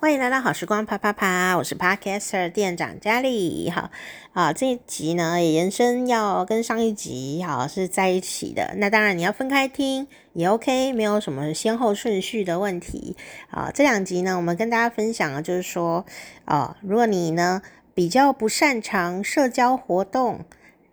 [0.00, 3.68] 欢迎来到好时光啪啪啪，我是 Podcaster 店长佳丽。
[3.68, 3.90] 好
[4.32, 8.74] 啊，这一集呢也延伸要跟上一集好是在一起的。
[8.76, 13.16] 那当然你要分开听也 OK，没有什么先后顺序的问题
[13.50, 13.72] 啊。
[13.74, 16.06] 这两集呢，我们跟大家分享的就是说
[16.44, 17.60] 啊，如果你呢
[17.92, 20.44] 比较不擅长社交活动，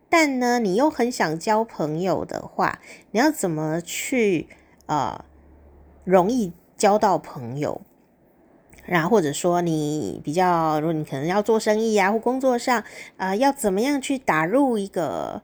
[0.09, 2.79] 但呢你又很想交朋友的话，
[3.11, 4.47] 你要怎么去
[4.87, 5.25] 啊
[6.03, 7.81] 容易交到朋友？
[8.85, 12.83] 然后或者说你比较，如果你可能要做生意啊，或工作上，
[13.17, 15.41] 呃，要怎么样去打入一个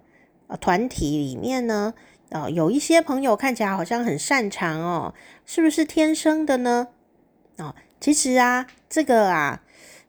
[0.48, 1.94] 呃团体里面呢？
[2.30, 5.14] 呃，有一些朋友看起来好像很擅长哦，
[5.46, 6.88] 是不是天生的呢？
[7.58, 9.62] 哦，其实啊，这个啊，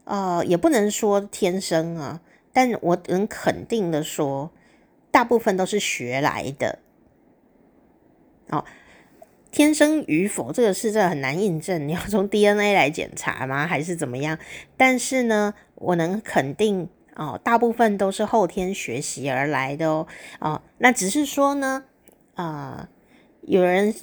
[0.05, 2.20] 呃，也不能说天生啊，
[2.53, 4.51] 但我能肯定的说，
[5.11, 6.78] 大部分都是学来的。
[8.51, 8.64] 哦。
[9.52, 11.80] 天生与否，这个是这很难印证。
[11.87, 13.66] 你要从 DNA 来检查吗？
[13.66, 14.37] 还是怎么样？
[14.77, 20.08] 但是呢，我能肯定哦，大部分都是后天学习而来的哦。
[20.41, 21.84] 哦，那只是说呢，
[22.34, 22.89] 啊、
[23.42, 23.95] 有人。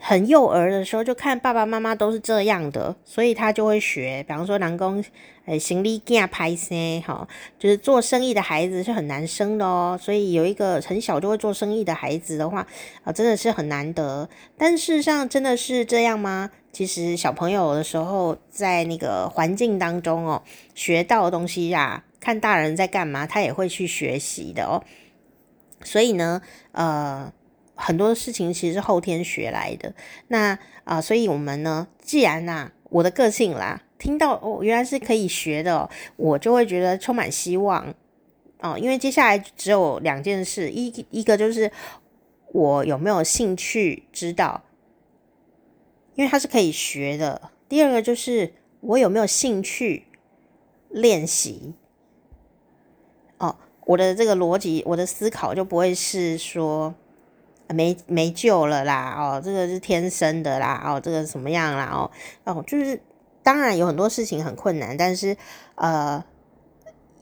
[0.00, 4.24] 很幼儿的时候，就看爸爸妈妈都是这样的，所以他就会学。
[4.28, 5.04] 比方说，南宫
[5.46, 7.26] 诶，行李架拍生，哈，
[7.58, 9.98] 就是做生意的孩子是很难生的哦。
[10.00, 12.64] 所以有一个很小就会做生意的孩子的话，
[13.02, 14.28] 啊，真的是很难得。
[14.56, 16.50] 但事实上，真的是这样吗？
[16.70, 20.42] 其实小朋友的时候，在那个环境当中哦，
[20.76, 24.84] 学到的东西呀，看大人在干嘛，他也会去学习的哦。
[25.82, 27.32] 所以呢，呃。
[27.80, 29.94] 很多事情其实是后天学来的，
[30.26, 37.94] 那啊、所以我们呢，既然呐、啊，我的个性啦，听到哦，原来是可以学的、我就会觉得充满希望
[38.60, 38.76] 哦。
[38.76, 41.70] 因为接下来只有两件事，一一个就是
[42.52, 44.64] 我有没有兴趣知道，
[46.16, 50.04] 因为它是可以学的；第二个就是我有没有兴趣
[50.88, 51.74] 练习。
[53.36, 53.54] 哦，
[53.84, 56.92] 我的这个逻辑，我的思考就不会是说。
[57.74, 59.14] 没没救了啦！
[59.18, 60.82] 哦，这个是天生的啦！
[60.86, 61.90] 哦，这个什么样啦？
[61.92, 62.10] 哦
[62.44, 63.00] 哦，就是
[63.42, 65.36] 当然有很多事情很困难，但是
[65.74, 66.24] 呃，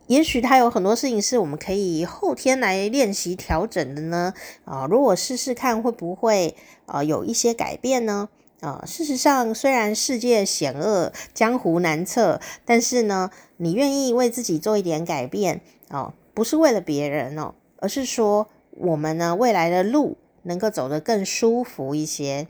[0.07, 4.33] 也许他有很多事情是我们可以后天来练习调整的呢。
[4.65, 6.55] 啊、如果试试看会不会
[6.87, 8.29] 呃有一些改变呢？
[8.61, 20.17] 啊、事实上虽然世界险恶，江湖难测，但是呢，你愿意为自己做一点改变哦，不是为了别人哦，而是说我们呢未来的路。
[20.47, 22.47] 能够走得更舒服一些，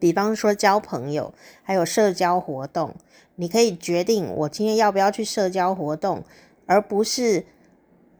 [0.00, 1.32] 比方说交朋友，
[1.62, 2.96] 还有社交活动，
[3.36, 6.24] 你可以决定我今天要不要去社交活动，
[6.66, 7.46] 而不是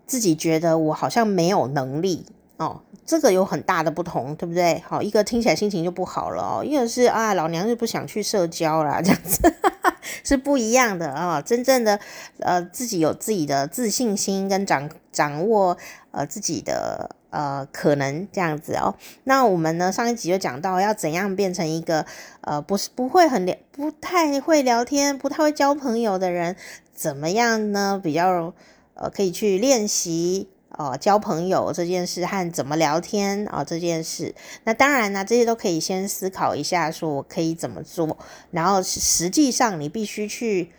[0.06, 2.26] 自己觉得我好像没有能力
[2.56, 2.82] 哦。
[3.04, 4.80] 这个有很大的不同，对不对？
[4.86, 9.52] 好，一个听起来心情就不好了哦，一个是啊，老娘就不想去社交啦，这样子
[10.22, 11.42] 是不一样的啊。
[11.42, 11.98] 真正的
[12.38, 15.76] 呃，自己有自己的自信心跟掌掌握
[16.12, 17.16] 呃自己的。
[17.36, 18.94] 呃，可能这样子哦。
[19.24, 22.06] 那我们呢，上一集就讲到要怎样变成一个
[22.40, 26.56] 呃，不是不会很聊，不太会聊天，不太会交朋友的人，
[26.94, 28.00] 怎么样呢？
[28.02, 28.54] 比较
[28.94, 34.34] 呃，可以去练习哦、交朋友这件事和怎么聊天啊、这件事。
[34.64, 38.16] 那当然呢，这些都可以先思考一下，说我可以怎么做。
[38.50, 40.70] 然后实际上你必须去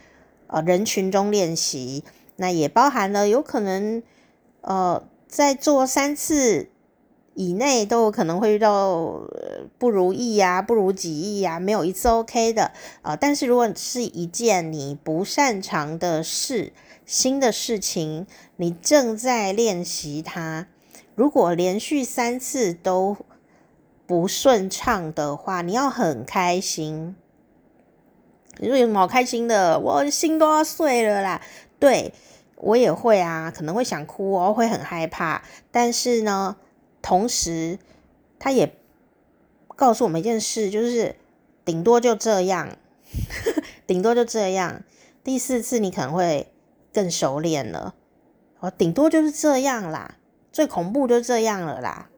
[0.47, 2.03] 呃人群中练习，
[2.37, 4.01] 那也包含了有可能
[4.61, 5.03] 呃。
[5.27, 6.69] 在做三次
[7.33, 9.21] 以内都有可能会遇到
[9.77, 12.71] 不如意呀、啊、不如己意呀、啊，没有一次 OK 的
[13.01, 13.17] 啊、呃。
[13.17, 16.73] 但是如果是一件你不擅长的事、
[17.05, 20.65] 新的事情，你正在练习它，
[21.13, 23.17] 如果连续三次都
[24.07, 27.15] 不顺畅的话，你要很开心。
[28.59, 29.77] 你说有什么好开心的？
[29.77, 31.41] 我心都要碎了啦！
[31.77, 32.13] 对。
[32.57, 35.43] 我也会啊，可能会想哭哦，会很害怕。
[35.71, 36.57] 但是呢，
[37.01, 37.79] 同时
[38.37, 38.75] 他也
[39.75, 41.15] 告诉我们一件事，就是
[41.63, 42.77] 顶多就这样，
[43.85, 44.83] 顶多就这样。
[45.23, 46.51] 第四次你可能会
[46.93, 47.93] 更熟练了，
[48.59, 50.15] 哦，顶多就是这样啦，
[50.51, 52.09] 最恐怖就这样了啦。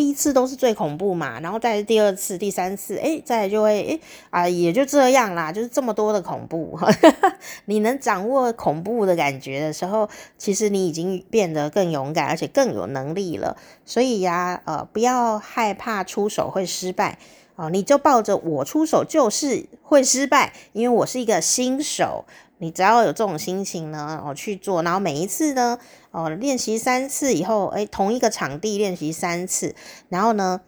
[0.00, 4.00] 第一次都是最恐怖嘛，然后再第二次、第三次，诶，再来就会，诶
[4.30, 6.80] 啊，也就这样啦，就是这么多的恐怖。
[7.66, 10.08] 你能掌握恐怖的感觉的时候，
[10.38, 13.58] 其实你已经变得更勇敢，而且更有能力了。
[13.84, 17.18] 所以呀，呃，不要害怕出手会失败
[17.56, 22.24] 哦，你就抱着我出手就是会失败，因为我是一个新手。
[22.62, 25.78] 你只要有这种心情呢，哦，去做，然后每一次呢，
[26.10, 29.74] 哦，练习三次以后，诶，同一个场地练习三次，
[30.08, 30.60] 然后呢，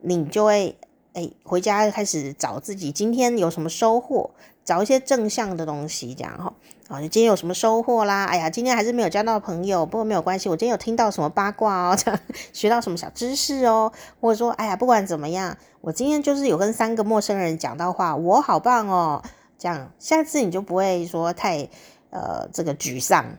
[0.00, 0.76] 你就会
[1.12, 4.30] 哎，回家开始找自己今天有什么收获，
[4.64, 6.52] 找一些正向的东西，这样哈。
[6.88, 8.26] 啊，你今天有什么收获啦？
[8.26, 12.20] 哎呀，今天还是没有交到朋友，不过没有关系，我今天有听到什么八卦哦，这 样
[12.52, 19.22] 学到什么小知识哦，或者说，哎呀，不管怎么样，我今天就是有跟三个陌生人讲到话，我好棒哦，
[19.58, 21.68] 这样下次你就不会说太
[22.10, 23.36] 呃这个沮丧。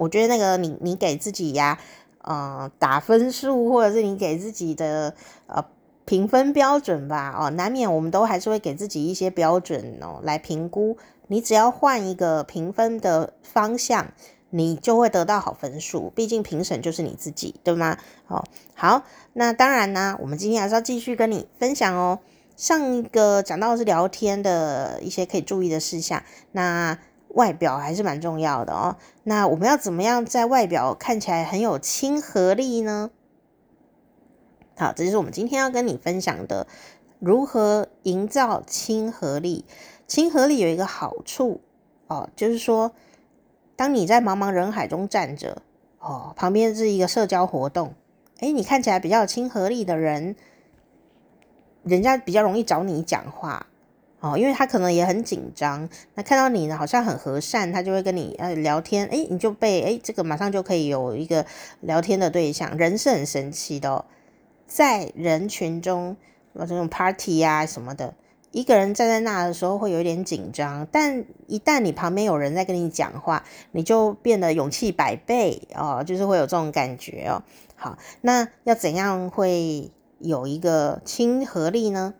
[0.00, 1.78] 我觉得那个你你给自己呀，
[2.22, 5.14] 呃打分数，或者是你给自己的
[5.46, 5.64] 呃。
[6.06, 10.96] 评分标准吧，哦，难免我们都还是会给自己一些标准哦来评估。
[11.28, 14.08] 你只要换一个评分的方向，
[14.48, 16.10] 你就会得到好分数。
[16.16, 17.96] 毕竟评审就是你自己，对吗？
[18.26, 18.42] 哦，
[18.74, 19.04] 好，
[19.34, 22.18] 那当然呢，我们今天还是要继续跟你分享哦。
[22.56, 26.20] 上一个讲到的是聊天的一些可以注意的事项，
[26.50, 26.98] 那
[27.34, 28.96] 外表还是蛮重要的哦。
[29.24, 33.10] 那我们要怎么样在外表看起来很有亲和力呢？
[34.76, 36.66] 好，这就是我们今天要跟你分享的，
[37.18, 39.64] 如何营造亲和力。
[40.06, 41.60] 亲和力有一个好处
[42.08, 42.92] 哦，就是说，
[43.76, 45.62] 当你在茫茫人海中站着，
[46.00, 47.94] 哦，旁边是一个社交活动，
[48.40, 50.34] 诶，你看起来比较有亲和力的人，
[51.84, 53.66] 人家比较容易找你讲话，
[54.20, 61.46] 哦，因为他可能也很紧张，那看到你呢，好像很和善，他就会跟你呃聊天，诶，你就被诶这个马上就可以有一个
[61.80, 64.04] 聊天的对象，人是很神奇的哦。
[64.66, 66.16] 在人群中，
[66.54, 68.14] 这种 party 啊什么的，
[68.50, 77.42] 一个人站在那的时候会有点紧张，但一旦你旁边有人在跟你讲话，你就变得勇气百倍哦，就是会有这种感觉哦。
[77.74, 82.12] 好，那要怎样会有一个亲和力呢？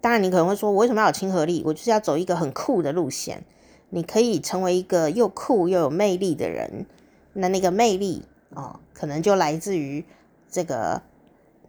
[0.00, 1.62] 当然，你可能会说，我为什么要有亲和力？
[1.66, 3.44] 我就是要走一个很酷的路线。
[3.90, 6.86] 你可以成为一个又酷又有魅力的人，
[7.32, 10.04] 那那个魅力哦，可能就来自于
[10.50, 11.02] 这个。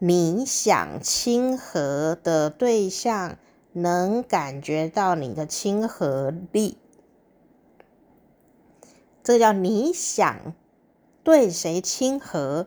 [0.03, 3.37] 你想亲和的对象
[3.73, 6.79] 能感觉到你的亲和力，
[9.23, 10.55] 这叫你想
[11.23, 12.65] 对谁亲和，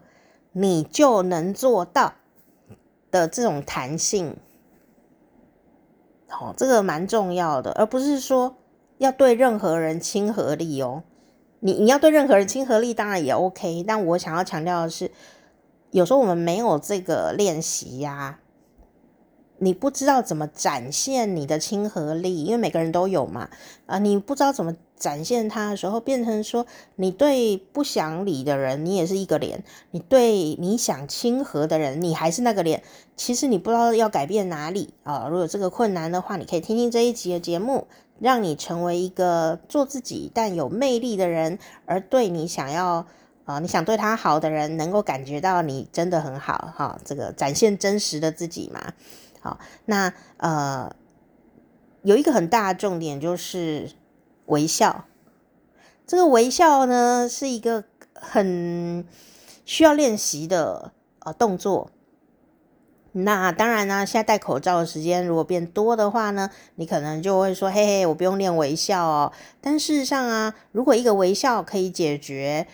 [0.52, 2.14] 你就能做到
[3.10, 4.36] 的这种弹性。
[6.40, 8.56] 哦，这个蛮重要的，而不是说
[8.98, 11.02] 要对任何人亲和力哦。
[11.60, 15.10] 你你要对任何人亲和力当然也 OK，但我想要强调的是。
[15.90, 18.40] 有时候我们没有这个练习呀，
[19.64, 23.48] 你不知道怎么展现你的亲和力，因为每个人都有嘛，
[23.86, 26.66] 啊，你不知道怎么展现它的时候，变成说
[26.96, 29.58] 你对不想理的人，你也是一个脸；
[29.92, 32.82] 你对你想亲和的人，你还是那个脸。
[33.16, 35.26] 其实你不知道要改变哪里啊。
[35.30, 37.86] 如果这个困难的话，你可以听听这一集的节目，
[38.20, 43.06] 让你成为一个做自己但有魅力的人，而对你想要。
[43.46, 48.80] 啊、你想对他好的人能够感觉到你真的很好哈、这个展现真实的自己嘛。
[49.44, 50.90] 好、那呃
[52.02, 53.90] 有一个很大的重点就是
[54.46, 55.04] 微笑。
[56.06, 59.06] 这个微笑呢是一个很
[59.66, 61.90] 需要练习的呃动作。
[63.12, 69.30] 那当然呢，现在戴口罩的时间如果变多的话呢，你可能就会说嘿嘿，我不用练微笑哦。
[69.60, 72.66] 但事实上啊，如果一个微笑可以解决。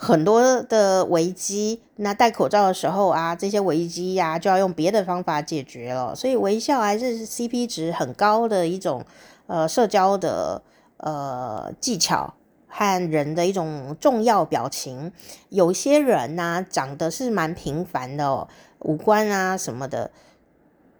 [0.00, 6.14] 很多的危机，那戴口罩的时候啊，这些危机呀、就要用别的方法解决了。
[6.14, 9.04] 所以微笑还是 CP 值很高的一种
[9.48, 10.62] 呃社交的
[10.98, 12.34] 呃技巧
[12.68, 15.10] 和人的一种重要表情。
[15.48, 18.46] 有些人呢、啊，长得是蛮平凡的哦，
[18.78, 20.12] 五官啊什么的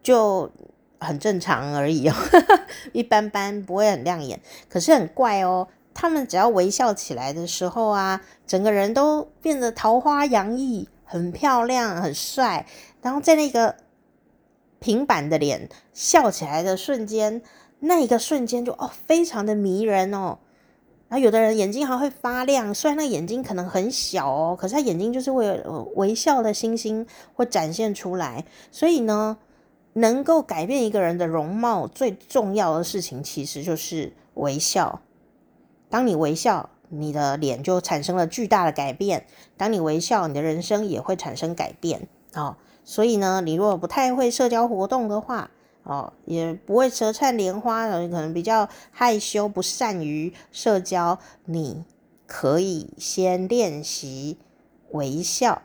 [0.02, 0.50] 就
[0.98, 2.14] 很正常而已哦，
[2.92, 5.68] 一般般，不会很亮眼，可是很怪哦。
[6.00, 12.64] 他们只要微笑起来的时候啊，整个人都变得桃花洋溢，很漂亮，很帅。
[13.02, 13.74] 然后在那个
[14.78, 17.42] 平板的脸笑起来的瞬间，
[17.80, 20.38] 那一个瞬间就哦，非常的迷人哦。
[21.08, 28.44] 然后有的人眼睛还会发亮，虽然那眼睛可能很小哦，可是他眼睛就是会有微笑的星星会展现出来。
[28.70, 29.36] 所以呢，
[29.94, 35.00] 能够改变一个人的容貌，最重要的事情其实就是微笑。
[35.90, 39.26] 当你微笑，你的脸就产生了巨大的改变。
[39.56, 42.08] 当你微笑，你的人生也会产生改变。
[42.34, 45.50] 哦，所以呢，你如果不太会社交活动的话，
[45.82, 51.84] 哦，也不会舌灿莲花，可能比较害羞，不善于社交，你
[52.26, 54.38] 可以先练习
[54.90, 55.62] 微笑。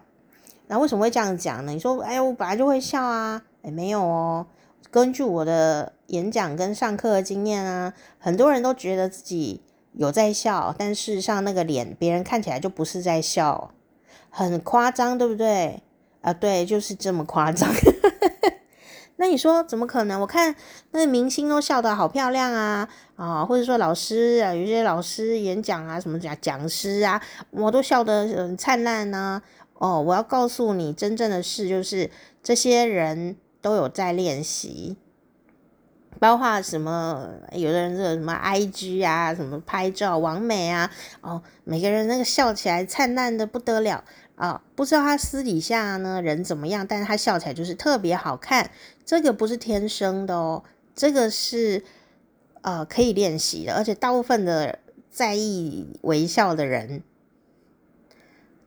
[0.68, 1.74] 那为什么会这样讲呢？
[1.74, 3.44] 你说，哎，我本来就会笑啊。
[3.62, 4.48] 哎，没有哦。
[4.90, 9.62] 根据我的演讲跟上课的经验啊，很多人都觉得自己。
[9.94, 13.72] 有在笑，但事实上那个脸，别人看起来就不是在笑，
[14.30, 15.82] 很夸张，对不对？
[16.22, 17.70] 啊，对，就是这么夸张。
[19.18, 20.20] 那你说怎么可能？
[20.22, 20.56] 我看
[20.92, 27.22] 那个明星都笑得好漂亮啊啊，或者说老师啊，有些老师演讲啊，什么讲讲师啊，
[27.52, 29.42] 我都笑得很灿烂呢。
[29.76, 32.10] 哦，我要告诉你，真正的事就是
[32.42, 34.98] 这些人都有在练习。
[36.20, 37.30] 包括什么？
[37.52, 40.90] 有的人这什么 IG 啊，什么拍照、完美啊，
[41.22, 44.04] 哦，每个人那个笑起来灿烂的不得了
[44.36, 44.62] 啊！
[44.76, 48.72] 不知道他私底下呢人怎么样，但是他笑起来就是特别好看。
[49.06, 50.64] 这个不是天生的哦，
[50.96, 51.84] 这个是
[52.62, 54.80] 呃可以练习的，而且大部分的
[55.12, 57.04] 在意微笑的人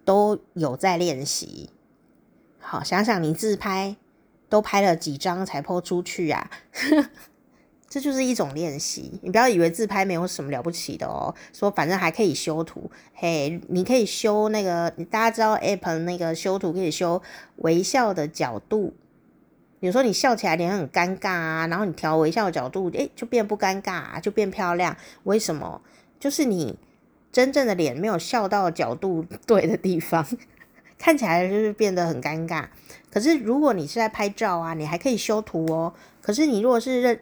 [0.04, 1.70] 都有在练习。
[2.60, 3.96] 好，想想你自拍
[4.48, 6.50] 都拍了几张才 po 出去啊？
[7.88, 11.34] 这就是一种练习，你不要以为自拍没有什么了不起的哦。
[11.52, 17.22] 说反正还可以修图，嘿，你可以修那个，大家知道 App 那个修图可以修
[17.56, 18.94] 微笑的角度。
[19.80, 24.96] 有时候你笑起来脸很尴尬啊，然后你调微笑的角度，诶，就变不尴尬啊，就变漂亮。
[25.24, 25.80] 为什么？
[26.18, 26.78] 就是你
[27.30, 30.26] 真正的脸没有笑到角度 对的地方，
[30.98, 32.64] 看起来就是变得很尴尬。
[33.16, 35.90] 可是如果你是在拍照啊，你还可以修图哦。
[36.20, 37.18] 可是你如果是认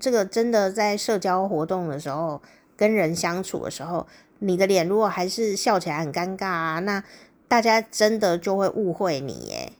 [0.00, 2.42] 这个真的在社交活动的时候，
[2.76, 4.04] 跟人相处的时候，
[4.40, 7.04] 你的脸如果还是笑起来很尴尬啊，那
[7.46, 9.72] 大家真的就会误会你耶。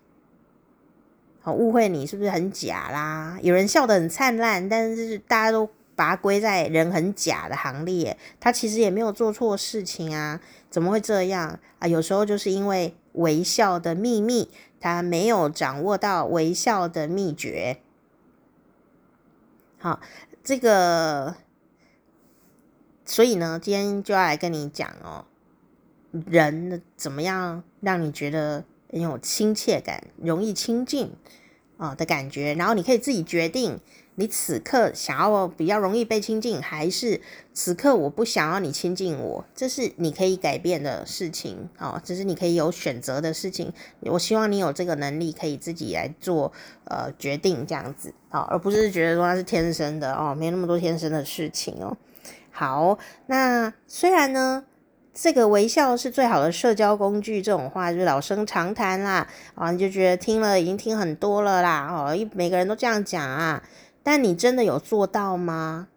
[1.40, 3.36] 好，误会你是不是很假啦？
[3.42, 10.40] 有人笑得很灿烂，但是大家都把它归在人很假的行列，他其实也没有做错事情啊，
[10.70, 11.88] 怎么会这样啊？
[11.88, 17.80] 有时候就是因为微笑的秘密，他没有掌握到微笑的秘诀。
[19.78, 19.98] 好，
[20.44, 21.34] 这个，
[23.04, 25.24] 所以呢，今天就要来跟你讲哦，
[26.12, 31.10] 人怎么样让你觉得很有亲切感，容易亲近
[31.76, 33.80] 啊的感觉，然后你可以自己决定。
[34.18, 37.20] 你此刻想要比较容易被亲近，还是
[37.54, 39.44] 此刻我不想要你亲近我？
[39.54, 43.72] 这是你可以改变的事情哦，这是你可以有选择的事情。
[44.00, 46.52] 我希望你有这个能力，可以自己来做
[46.86, 51.96] 呃决定，这样子啊，而不是觉得说它是天生的哦，没那么多天生的事情哦。
[52.50, 54.64] 好，那虽然呢，
[55.14, 63.62] 这个微笑是最好的社交工具，这种话就是老生常谈啦啊，你就觉得听了已经听很多了啦哦，一每个人都这样讲啊。
[64.10, 65.88] 但你真的有做到吗？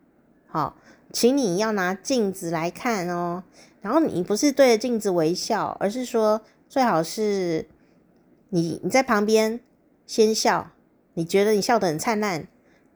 [0.46, 0.76] 好，
[1.14, 3.46] 请你要拿镜子来看哦。
[3.80, 7.70] 然后你不是对着镜子微笑，而是说最好是
[8.50, 9.62] 你你在旁边
[10.06, 10.72] 先笑，
[11.14, 12.46] 你觉得你笑得很灿烂，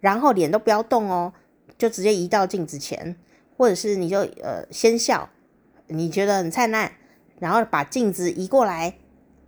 [0.01, 1.31] 然后脸都不要动哦，
[1.77, 3.15] 就直接移到镜子前，
[3.55, 5.29] 或者是你就呃先笑，
[5.87, 6.91] 你觉得很灿烂，
[7.39, 8.97] 然后把镜子移过来，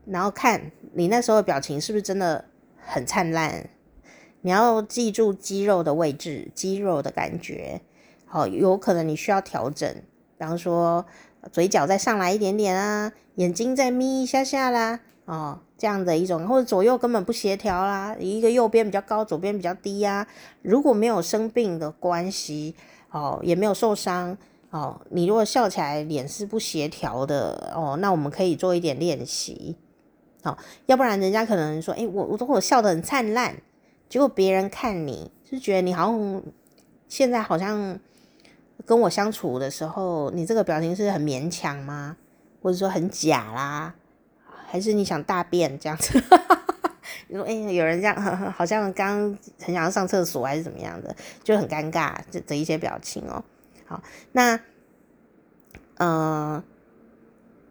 [0.06, 2.46] 然后看你那时候的表情是不是真的
[2.78, 3.70] 很灿烂。
[4.48, 7.82] 你要记住肌肉的位置，肌肉的感觉，
[8.26, 9.94] 好，有可能你需要调整，
[10.38, 11.06] 比方说
[11.52, 20.26] 嘴角再上来一点点啊，眼睛再眯一下下啦，哦，这样的一种，或者左右根本不协调啦，一个右边比较高，左边比较低呀。
[20.62, 22.74] 如果没有生病的关系，
[23.12, 24.38] 哦，也没有受伤，
[24.70, 29.76] 哦，你如果笑起来脸是不协调的，哦，那我们可以做一点练习，
[30.42, 33.54] 好，要不然人家可能说，诶，我我如果笑得很灿烂。
[34.10, 36.44] 结果别人看你是觉得你好像
[37.10, 38.00] 现在好像
[38.86, 42.16] 跟我相处的时候，你这个表情是很勉强吗？
[42.62, 43.96] 或者说很假啦？
[44.68, 46.22] 还是你想大便这样子？
[47.28, 48.16] 你说哎、有人这样，
[48.52, 53.44] 好像刚很想要上厕所还是怎么样的，就很尴尬这的一些表情哦。
[53.86, 54.60] 好，那
[55.98, 56.64] 嗯、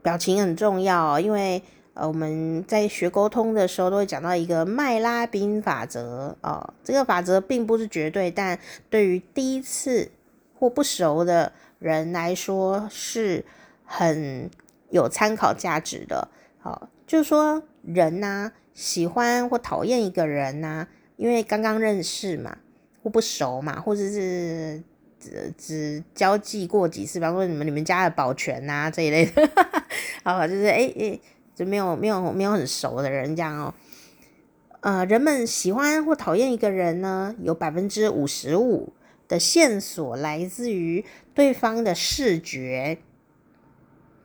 [0.02, 1.62] 表情很重要哦，因为。
[1.96, 8.58] 呃，我们在学沟通的时候都会讲到一个麦拉宾法则哦，这个法则并不是绝对，但
[8.90, 10.10] 对于第一次
[10.58, 13.42] 或不熟的人来说是
[13.82, 14.50] 很
[14.90, 16.28] 有参考价值的。
[16.58, 22.58] 好、哦，就是说人呐、啊，喜欢或讨厌一个人呐、啊，因为刚刚认识嘛，
[23.02, 24.82] 或不熟嘛，或者是
[25.18, 29.48] 只只交际过几次，比方说你们你们家的保全呐、啊、这一类的，
[30.22, 31.18] 好，就是哎哎。
[31.56, 33.74] 就没有没有没有很熟的人这样哦，
[34.80, 38.92] 呃，人们喜欢或讨厌一个人呢，有百分之五十五
[39.26, 42.98] 的线索来自于对方的视觉，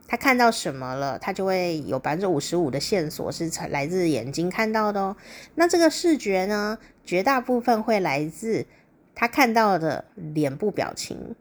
[0.10, 5.16] 他看到什么了，他就会有百分之五十五的线索是来自眼睛看到的哦。
[5.56, 8.66] 那这个视觉呢，绝大部分会来自
[9.16, 11.34] 他看到的脸部表情，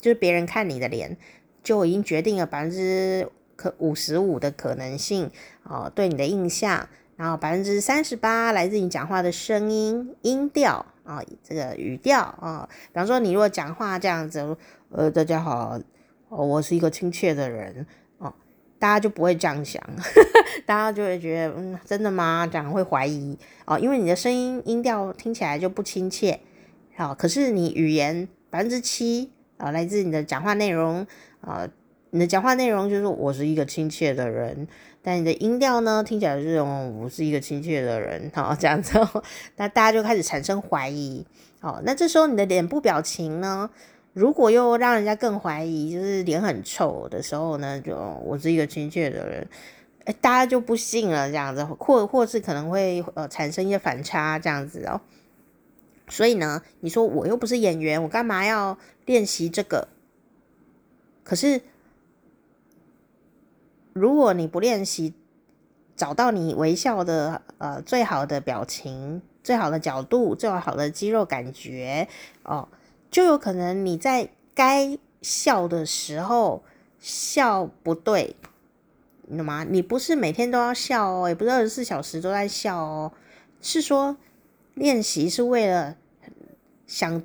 [0.00, 1.18] 就是别人看你的脸，
[1.62, 3.28] 就已经决定了百分之。
[3.58, 5.28] 可五十五的可能性
[5.64, 12.68] 哦，对你的印象，然后百分之三十八来自你讲话的声音音调啊，这个语调啊。
[12.92, 14.56] 比方说，你如果讲话这样子，
[14.90, 15.76] 呃，大家好，
[16.28, 17.84] 我是一个亲切的人
[18.18, 18.32] 哦，
[18.78, 19.82] 大家就不会这样想，
[20.64, 22.48] 大家就会觉得，嗯，真的吗？
[22.48, 23.36] 这样会怀疑
[23.66, 26.38] 哦，因为你的声音音调听起来就不亲切。
[26.96, 31.04] 好，可是你语言百分之七啊，来自你的讲话内容
[31.40, 31.68] 啊。
[32.10, 34.66] 你的讲话内容就是我是一个亲切的人，
[35.02, 38.98] 但你的音调呢，听起来是哦，我是一个亲切的人，好，这样子，
[39.56, 41.26] 那大家就开始产生怀疑，
[41.60, 43.68] 好，那这时候你的脸部表情呢，
[44.14, 49.46] 如果又让人家更怀疑，就是脸很臭的时候呢，就我是一个亲切的人，
[50.06, 54.98] 诶，大家就不信了，这样子，或或是可能会呃产生一些反差，这样子哦，
[56.08, 59.88] 所以呢，你说我又不是演员，我干嘛要练习这个？
[61.22, 61.60] 可是。
[63.98, 65.14] 如果你不练习，
[65.96, 72.08] 找到你微笑的呃最好的表情、最好的角度、最好的肌肉感觉
[72.44, 72.68] 哦，
[73.10, 76.62] 就有可能你在该笑的时候
[76.98, 78.36] 笑不对，
[79.26, 79.64] 你懂吗？
[79.68, 83.12] 你不是每天都要笑哦，也不是二十四小时都在笑哦，
[83.60, 84.16] 是说
[84.74, 85.96] 练习是为了
[86.86, 87.22] 想。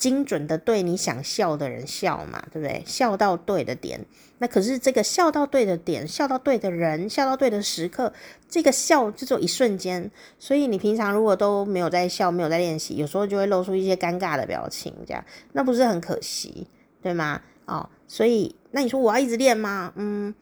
[0.00, 2.82] 精准的对你想笑的人笑嘛，对不对？
[2.86, 4.06] 笑到对的点，
[4.42, 8.12] 那可是这个笑到对的点，笑到对的人，笑到对的时刻，
[8.48, 10.10] 这个笑就只有一瞬间。
[10.38, 16.66] 所以你平常如果都没有在笑，没有在练习，有时候就会露出一些尴尬的表情，这样那不是很可惜，
[17.00, 17.40] 对吗？
[17.66, 19.92] 哦，所以那你说我要一直练吗？
[19.96, 20.34] 嗯，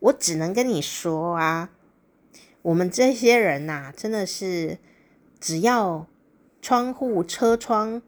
[0.00, 1.70] 我只能跟你说啊，
[2.62, 4.78] 我们这些人呐、真的是
[5.40, 6.06] 只要
[6.62, 8.02] 窗户、车窗。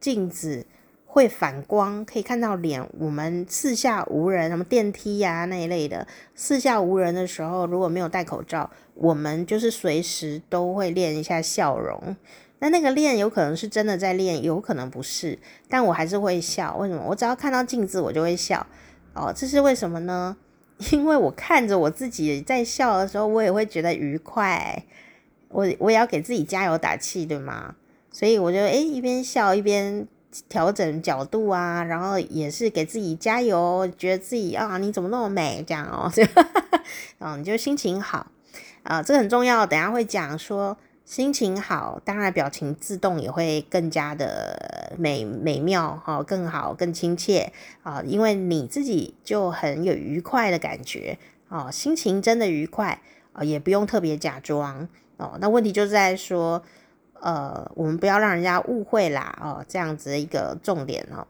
[0.00, 0.64] 镜子
[1.12, 2.88] 会反光，可以看到脸。
[3.00, 12.14] 我们四下无人，什么电梯呀、那一类的，四下无人的时候，如果没有戴口罩，我们就是随时都会练一下笑容。
[12.60, 15.36] 那那个练有可能是真的在练，有可能不是，
[15.68, 16.76] 但我还是会笑。
[16.76, 17.02] 为什么？
[17.08, 18.64] 我只要看到镜子，我就会笑。
[19.12, 20.36] 哦，这是为什么呢？
[20.92, 24.84] 因为我看着我自己在笑的时候，我也会觉得愉快。
[25.48, 27.74] 我我也要给自己加油打气，对吗？
[28.12, 30.06] 所以我就诶一边笑一边
[30.48, 36.10] 调整角度啊，然后也是给自己加油，觉得自己啊你怎么那么美这样哦，
[37.18, 38.26] 嗯，你就心情好
[38.84, 39.66] 啊，这个很重要。
[39.66, 53.00] 等下会讲说心情好，当然表情自动也会更加的美美妙哈，更好更亲切啊，因为你自己就很有愉快的感觉哦，心情真的愉快
[53.32, 55.36] 啊，也不用特别假装哦。
[55.40, 56.62] 那问题就是在说。
[57.20, 61.26] 呃，我们不要让人家误会啦，哦，这样子的一个重点哦，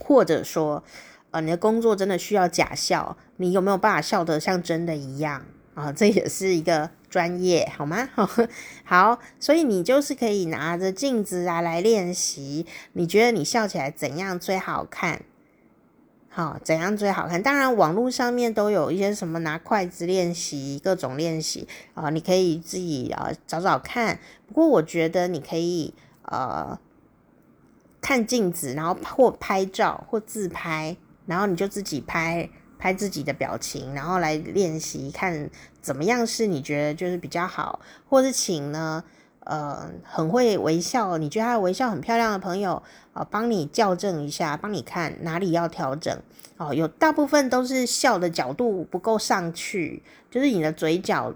[0.00, 0.82] 或者说，
[1.30, 5.92] 呃，你的工作真的需要假笑，你有没有办法笑得像真的一样啊？
[5.92, 8.08] 这也是一个专业，好吗？
[8.84, 15.22] 好，所以你就是可以拿着镜子啊来练习，你觉得你笑起来怎样最好看？
[16.34, 17.42] 好，怎样最好看？
[17.42, 24.18] 当然，网络上面都有一些什么拿筷子练习，各种练习啊，你可以自己啊找找看。
[24.46, 25.92] 不过，我觉得你可以
[26.22, 26.78] 呃
[28.00, 35.50] 看镜子，然后或拍照或自拍，然后你就自己拍拍自己的表情，然后来练习看
[35.82, 39.04] 怎么样是你觉得就是比较好，或是请呢。
[39.44, 42.80] 呃，很会微笑，你觉得他的微笑很漂亮的朋友，
[43.12, 46.16] 啊、呃，帮你校正一下，帮你看哪里要调整。
[46.56, 51.34] 哦、有大部分都是笑的角度不够上去，就是你的嘴角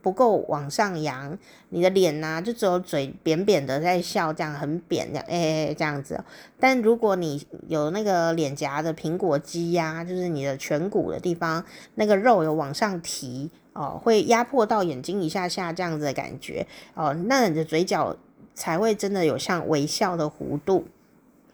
[0.00, 1.36] 不够往上扬，
[1.68, 6.24] 你的脸呐、就只有嘴扁扁的在笑，这样很扁，这样哎这样子。
[6.58, 11.62] 但如果你有那个脸颊的苹果肌呀、就是你的颧骨的地方，
[11.96, 13.50] 那个肉有往上提。
[13.74, 18.16] 哦，会压迫到眼睛一下下这样子的感觉哦，那你的嘴角
[18.54, 20.84] 才会真的有像微笑的弧度。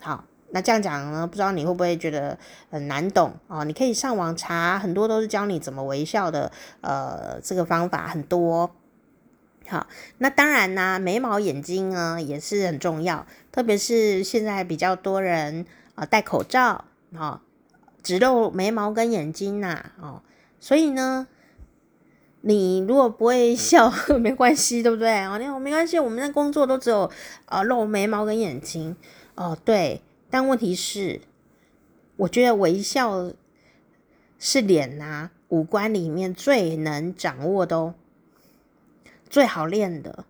[0.00, 2.38] 好，那这样讲呢，不知道你会不会觉得
[2.70, 3.64] 很难懂哦？
[3.64, 8.70] 你可以上网查，很多都是教你怎么微笑的，呃，这个方法很多。
[9.68, 9.86] 好，
[10.18, 16.84] 那当然呢，眉毛、眼睛呢也是很重要，特别是现在比较多人啊、戴口罩，
[17.14, 17.40] 哦，
[18.02, 20.22] 只露眉毛跟眼睛呐、哦，
[20.58, 21.26] 所以呢。
[22.42, 25.22] 你如果不会笑， 没关系，对不对？
[25.26, 27.10] 哦，那没关系，我们的工作都只有
[27.44, 28.96] 呃露眉毛跟眼睛
[29.40, 30.02] 哦，对。
[30.28, 31.22] 但问题是，
[32.16, 33.32] 我觉得微笑
[34.38, 37.94] 是脸呐、啊、五官里面最能掌握的，
[39.30, 40.26] 最好练的。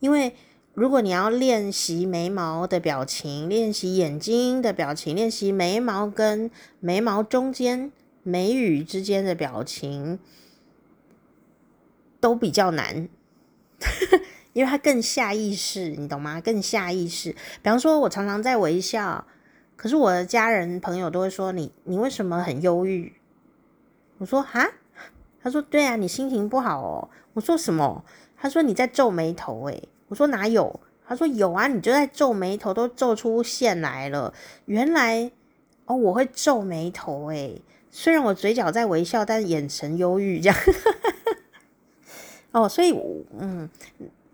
[0.00, 0.34] 因为
[0.74, 7.92] 如果你要练习眉毛的表情，练习眼睛的表情，练习眉毛跟眉毛中间
[8.24, 10.18] 眉宇之间的表情。
[12.20, 13.06] 都比较难，
[14.54, 16.40] 因为他更下意识，你懂吗？
[16.40, 17.32] 更下意识。
[17.32, 19.26] 比方说，我常常在微笑，
[19.76, 23.12] 可是我的家人朋友都会说你，你为什么很忧郁？
[24.18, 24.66] 我说哈，
[25.42, 27.10] 他说对啊，你心情不好哦。
[27.34, 28.04] 我说什么？
[28.36, 29.88] 他说你在皱眉头诶。
[30.08, 30.80] 我说哪有？
[31.06, 34.32] 他说有啊，你就在皱眉头，都皱出线来了。
[34.66, 35.30] 原来
[35.86, 37.60] 哦，我会皱眉头诶。
[37.90, 40.58] 虽然我嘴角在微笑，但眼神忧郁这样。
[42.52, 42.92] 哦，所以
[43.38, 43.68] 嗯，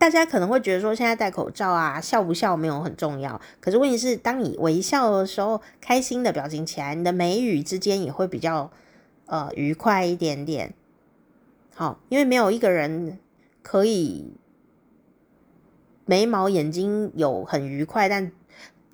[0.00, 3.38] 大家可能会觉得说，现在戴口罩啊，笑不笑没有很重要。
[3.60, 8.70] 可是问题是，当你微笑的时候，开心的表情起来，你的眉宇之间也会比较
[9.26, 10.72] 呃愉快一点点。
[11.74, 13.18] 好，因为没有一个人
[13.60, 14.32] 可以
[16.06, 18.32] 眉毛眼睛有很愉快，但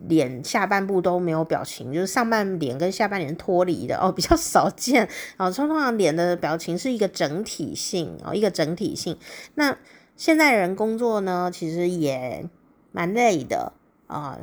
[0.09, 5.53] 脸下半部都没有表情，就是上半脸跟下半脸脱离的哦，比较少见哦。
[5.53, 9.17] 通常脸的表情是一个整体性哦，一个整体性。
[9.55, 9.79] 那
[10.17, 12.49] 现在人工作呢，其实也
[12.91, 13.73] 蛮累的
[14.07, 14.39] 啊、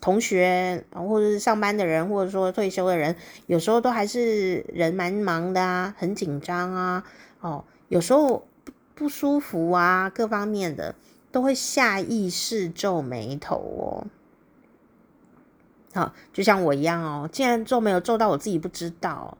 [0.00, 7.04] 同学或者是上班的人，或者说退休的人，有时候都还是人蛮忙的啊，很紧张啊。
[7.40, 8.46] 哦，有时候
[8.94, 10.94] 不舒服啊，各方面的
[11.30, 14.06] 都会下意识皱眉头哦。
[15.94, 19.38] 好，就像我一样哦，竟然皱没有皱到我自己不知道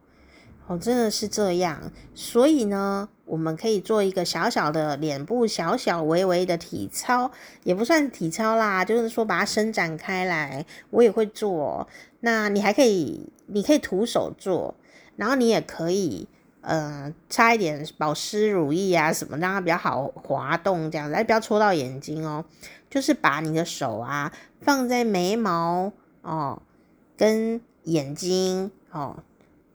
[0.68, 1.90] 哦，真的是这样。
[2.14, 7.30] 所以呢，我们可以做一个小小的脸部小小微微的体操，
[7.64, 10.64] 也不算体操啦，就是说把它伸展开来。
[10.90, 11.86] 我也会做。
[12.20, 14.74] 那你还可以，你可以徒手做，
[15.16, 16.26] 然后你也可以，
[16.62, 22.44] 呃，擦一点保湿乳液啊什么，让它比较好滑动这样子，哎，不要戳到眼睛哦。
[22.88, 25.92] 就是把你的手啊放在眉毛。
[26.22, 26.60] 哦，
[27.16, 29.22] 跟眼睛哦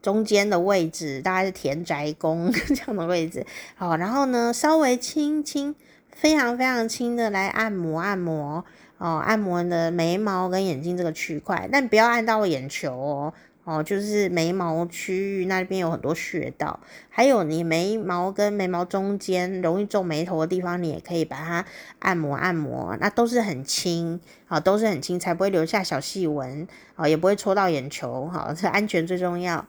[0.02, 5.76] 中间的位置大概是田宅宫 这样的位置，好，然后呢稍微轻轻，
[6.12, 8.66] 非常非常轻的来按摩按摩
[8.98, 13.34] 哦，按摩你的眉毛跟眼睛这个区块，但不要按到眼球哦。
[13.64, 21.64] 哦，就是眉毛区域那边有很多穴道，还有你眉毛跟眉毛中间容易皱眉头的地方，你也可以把它
[22.00, 29.64] 按摩按摩，那都是很轻，好，都是很轻，才不会留下小细纹，哦，也不会戳到眼球，好，这安全最重要。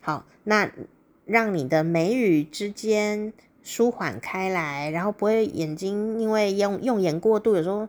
[0.00, 0.70] 好，那
[1.26, 3.32] 让你的眉宇之间
[3.62, 7.88] 舒缓开来，然后不会眼睛因为用用眼过度，有时候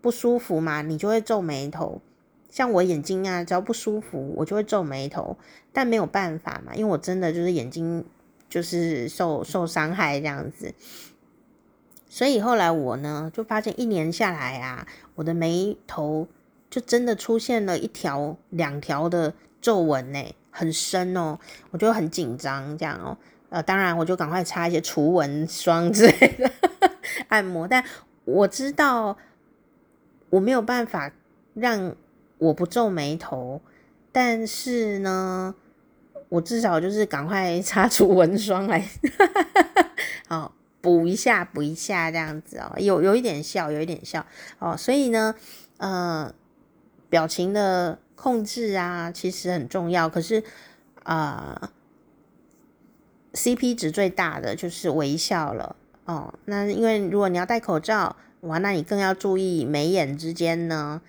[0.00, 2.00] 不舒服嘛，你就会皱眉头。
[2.48, 5.36] 像我眼睛啊，只要不舒服，我就会皱眉头，
[5.72, 8.04] 但没有办法嘛，因为我真的就是眼睛
[8.48, 10.74] 就是受受伤害这样子，
[12.08, 16.26] 所以后来我呢就发现一年下来啊，我的眉头
[16.68, 21.38] 就真的出现了一条两条的皱纹呢，很深哦，
[21.70, 23.16] 我就很紧张这样哦，
[23.48, 26.50] 呃，当然我就赶快擦一些除蚊霜之类的
[27.28, 27.84] 按摩，但
[28.24, 29.16] 我知道
[30.30, 31.12] 我没有办法
[31.54, 31.94] 让。
[32.40, 33.60] 我不皱眉头，
[34.10, 35.54] 但是呢，
[36.30, 38.82] 我至少就是赶快擦除蚊霜来，
[40.26, 44.24] 好补一下，补一下这样子哦，有有一点效，有一点效
[44.58, 45.34] 哦，所以呢，
[45.76, 46.34] 呃，
[47.10, 50.08] 表情的控制啊，其实很重要。
[50.08, 50.42] 可是
[51.02, 51.70] 啊
[53.34, 56.32] ，，CP 值最大的就是微笑了哦。
[56.46, 61.02] 那因为如果你要戴口罩，哇，那你更要注意眉眼之间呢。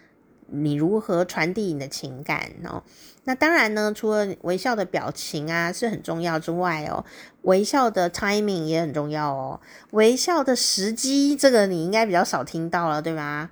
[0.53, 2.83] 你如何传递你的情感哦？
[3.23, 7.05] 那当然呢，除了微笑的表情啊是很重要之外哦，
[7.43, 9.61] 微笑的 timing 也很重要哦。
[9.91, 13.49] 微笑的时机，这个你应该比较少听到了，对吗？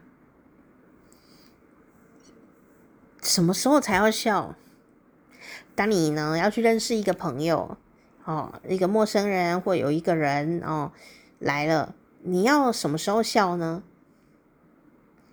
[3.22, 4.56] 什么时候才要笑？
[5.76, 7.78] 当你呢要去认识一个朋友
[8.26, 10.92] 哦，一个陌生人或有一个人哦
[11.40, 13.84] 来了，你要什么时候笑呢？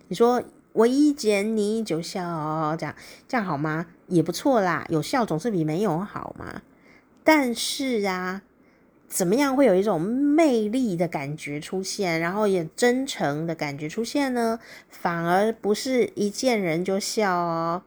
[0.07, 0.43] 你说。
[0.73, 2.93] 我一见你就笑，这样
[3.27, 3.87] 这样好吗？
[4.05, 6.61] 也不错啦，有笑总是比没有好嘛。
[7.23, 8.43] 但是啊，
[9.07, 14.59] 怎么样会有一种魅力的感觉出现，然后也真诚的感觉出现呢？
[14.89, 17.81] 反而不是一见人就笑哦，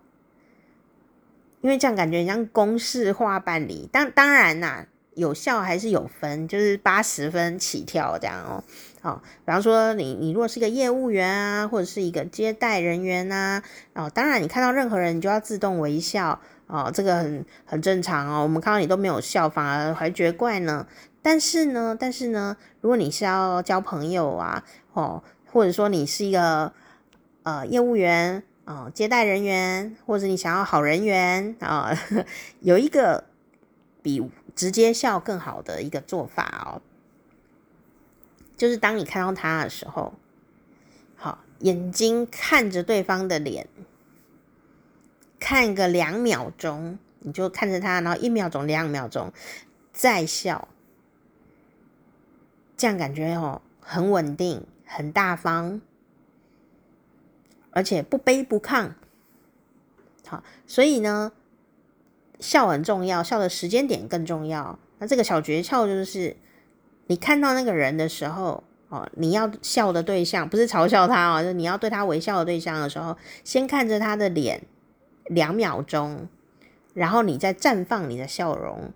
[1.61, 3.89] 因为这样感觉很像公式化办理。
[3.93, 8.65] 当当然啦、有笑还是有分，就是八十分起跳这样哦。
[9.03, 13.63] 好，比方说你你如果是一个业务员啊，或者是一个接待人员啊，
[13.95, 18.43] 哦，当然你看到任何人你就要自动微笑哦，这个很很正常哦。
[18.43, 20.87] 我们看到你都没有笑，反而还觉怪呢。
[21.23, 26.73] 但是呢，但是呢，如果你是要交朋友啊，哦，或者说你是一个
[27.43, 31.97] 呃业务员啊，接待人员，或者你想要好人缘啊，
[32.61, 33.25] 有一个
[34.03, 36.81] 比直接笑更好的一个做法哦。
[38.57, 40.15] 就是当你看到他的时候，
[41.17, 43.67] 好，眼睛看着对方的脸，
[45.39, 49.33] 看个两秒钟，你就看着他，然后一秒钟、两秒钟
[49.93, 50.69] 再笑，
[52.81, 55.83] 这样感觉哦，很稳定，很大方，
[57.73, 58.93] 而且不卑不亢。
[60.27, 61.31] 好，所以呢，
[62.39, 64.79] 笑很重要，笑的时间点更重要。
[64.99, 66.35] 那这个小诀窍就是，
[67.09, 73.15] 你看到那个人的时候，哦，你要笑的对象不是嘲笑他哦，就你要对他微笑的对象的时候，
[73.45, 74.63] 先看着他的脸
[75.27, 76.27] 两秒钟，
[76.95, 78.91] 然后你再绽放你的笑容，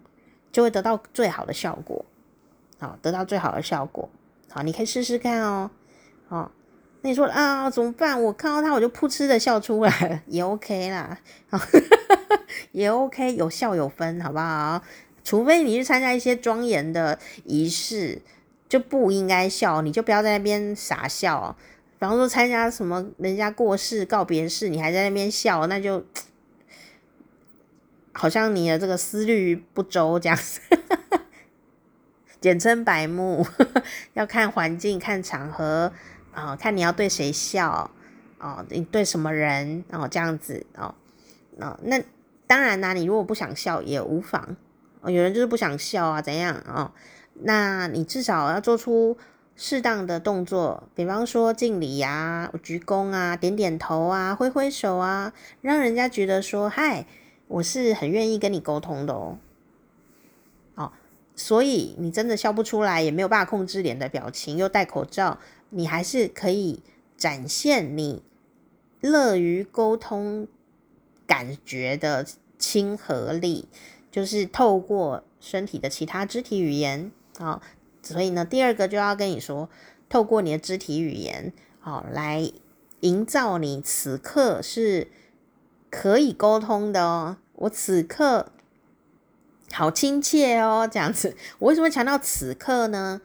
[0.51, 2.07] 就会得到最好的效果。
[2.85, 4.11] 好，得到最好的效果。
[4.51, 5.71] 好，你可以试试看哦。
[6.29, 6.53] 好，
[7.01, 8.23] 那你说啊，怎么办？
[8.23, 11.19] 我看到他我就噗嗤的笑出来， 也 OK 啦，
[12.73, 14.83] 也 OK，有笑有分，好不好？
[15.25, 18.21] 除非你去参加一些庄严的仪式，
[18.69, 21.57] 就不应该笑，你就不要在那边傻笑。
[21.99, 26.05] 比方说参加什么人家过世告别式，你还在那边笑，那就
[28.13, 30.61] 好像你的这个思虑不周这样子。
[32.45, 33.43] 简称白目，
[34.13, 35.91] 要看环境、看场合
[36.35, 37.91] 啊、看你要对谁笑
[38.39, 40.95] 哦，你对什么人哦，这样子哦，
[41.59, 41.99] 哦那
[42.47, 44.57] 当然啦，你如果不想笑也无妨。
[45.01, 46.93] 哦，有人就是不想笑啊，怎样哦？
[47.33, 49.17] 那你至少要做出
[49.57, 57.07] 适当的动作，比方说敬礼呀、鞠躬啊、点点头啊、挥挥手啊，让人家觉得说，嗨，
[57.49, 59.39] 我是很愿意跟你沟通的哦。
[61.37, 65.39] 所以你真的笑不出来，也没有办法控制脸的表情，又戴口罩，
[65.71, 66.83] 你还是可以
[67.17, 68.23] 展现你
[69.01, 70.47] 乐于沟通
[71.27, 72.27] 感觉的
[72.59, 73.69] 亲和力。
[74.11, 77.61] 就是透过身体的其他肢体语言啊，
[78.01, 79.69] 所以呢，第二个就要跟你说，
[80.09, 82.49] 透过你的肢体语言，好，来
[83.01, 85.09] 营造你此刻是
[85.91, 87.39] 可以沟通的哦。
[87.55, 88.53] 我此刻
[89.75, 91.37] 好亲切哦，这样子。
[91.59, 93.21] 我为什么强调此刻呢？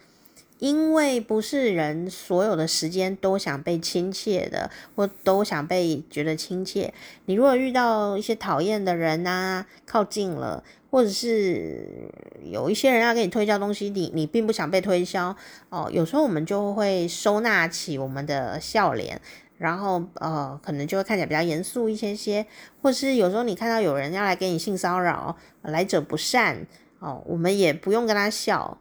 [0.57, 6.93] 因为不是人所有的时间都想被亲切的，或都想被觉得亲切。
[7.25, 10.63] 你如果遇到一些讨厌的人啊，靠近了。
[10.91, 12.09] 或者是
[12.43, 15.35] 有一些人要给你推销东西，你你并不想被推销
[15.69, 15.87] 哦。
[15.93, 19.21] 有时候我们就会收纳起我们的笑脸，
[19.59, 22.43] 然后呃，可能就会看起来比较严肃一些些。
[22.81, 26.65] 或是有时候你看到有人要来给你性骚扰，来者不善
[26.97, 28.75] 哦，我们也不用跟他笑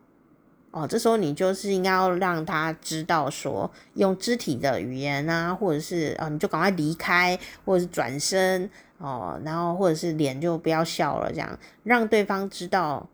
[0.71, 0.87] 哦。
[0.87, 8.71] 这时候你就是应该要让他知道说，用肢体的语言啊，或者是啊、你就赶快离开，或者是转身。
[9.01, 13.09] 哦，然后或者是脸就不要笑了，这样让对方知道，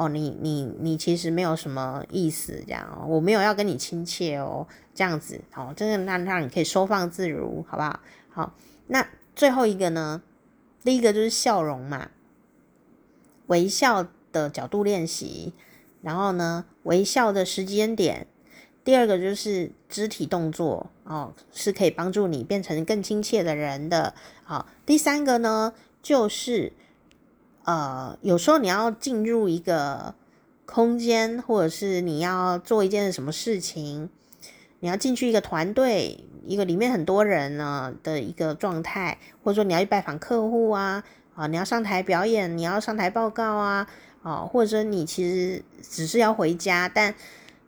[0.00, 8.00] 哦，你你你其实没有什么意思，这样我没有要跟你亲切哦，这样子，哦，真的让让你可以收放自如，好不好？
[8.30, 8.54] 好，
[8.86, 10.22] 那最后一个呢，
[10.82, 12.08] 第一个就是笑容嘛，
[13.48, 15.52] 微笑的角度练习，
[16.00, 18.26] 然后呢，微笑的时间点。
[18.82, 24.14] 第二个就是肢体动作哦，是可以帮助你变成更亲切的人的。
[24.44, 26.72] 好，第三个呢，就是
[27.64, 30.14] 呃，有时候你要进入一个
[30.66, 34.08] 空间，或者是你要做一件什么事情，
[34.80, 43.86] 你要进去一个团队，一个里面很多人呢的一个状态，或者说你要去拜访客户啊，啊，你要上台表演，你要上台报告啊，
[44.22, 47.14] 啊，或者说你其实只是要回家，但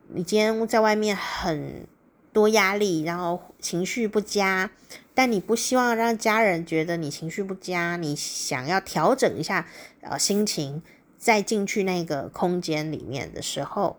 [0.09, 1.87] 你今天在外面很
[2.33, 4.71] 多压力，然后情绪不佳，
[5.15, 9.67] 但你不希望让家人觉得你情绪不佳，你想要调整一下
[10.01, 10.83] 呃心情，
[11.19, 13.99] 再进去那个空间里面的时候，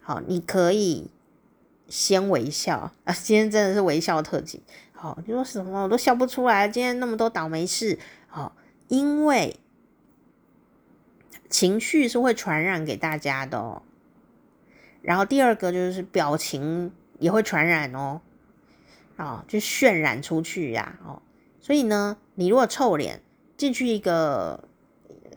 [0.00, 1.10] 好，你可以
[1.88, 3.12] 先微笑 啊。
[3.12, 8.56] 今天真的是微笑特辑，好，你说什么我都笑不出来，今天那么多倒霉事，好，
[8.88, 9.60] 因为
[11.50, 13.82] 情绪是会传染给大家的哦。
[15.02, 16.92] 然后第二个就是表情
[17.22, 18.20] 也会传染哦，
[19.16, 21.22] 啊，就渲染出去呀，哦，
[21.60, 23.22] 所以呢，你如果臭脸
[23.56, 24.68] 进去一个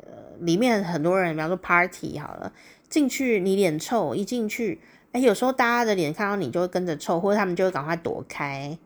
[0.04, 2.52] 呃里面很多人，比方说 party 好了，
[2.90, 8.78] 进去你脸臭，一进去，哎，有时候大家的脸看到你就会跟着臭，或者他们就会赶快躲开，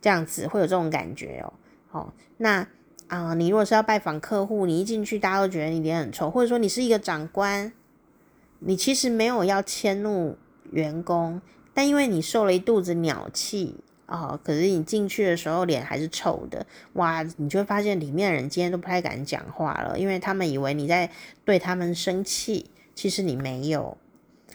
[0.00, 1.52] 这样子会有这种感觉哦，
[1.90, 2.66] 好，那
[3.08, 7.72] 啊，你如果是要拜访客户，你一进去大家都觉得你脸很臭，或者说你是一个长官。
[8.62, 10.36] 你其实没有要迁怒
[10.70, 11.40] 员工，
[11.80, 17.22] 但因为你受了一肚子鸟气啊，可是你进去的时候脸还是臭的，哇！
[17.38, 21.10] 你就会发现里面的人今天都不太敢讲话了，因为他们以为你在
[21.42, 23.96] 对他们生气，其实你没有。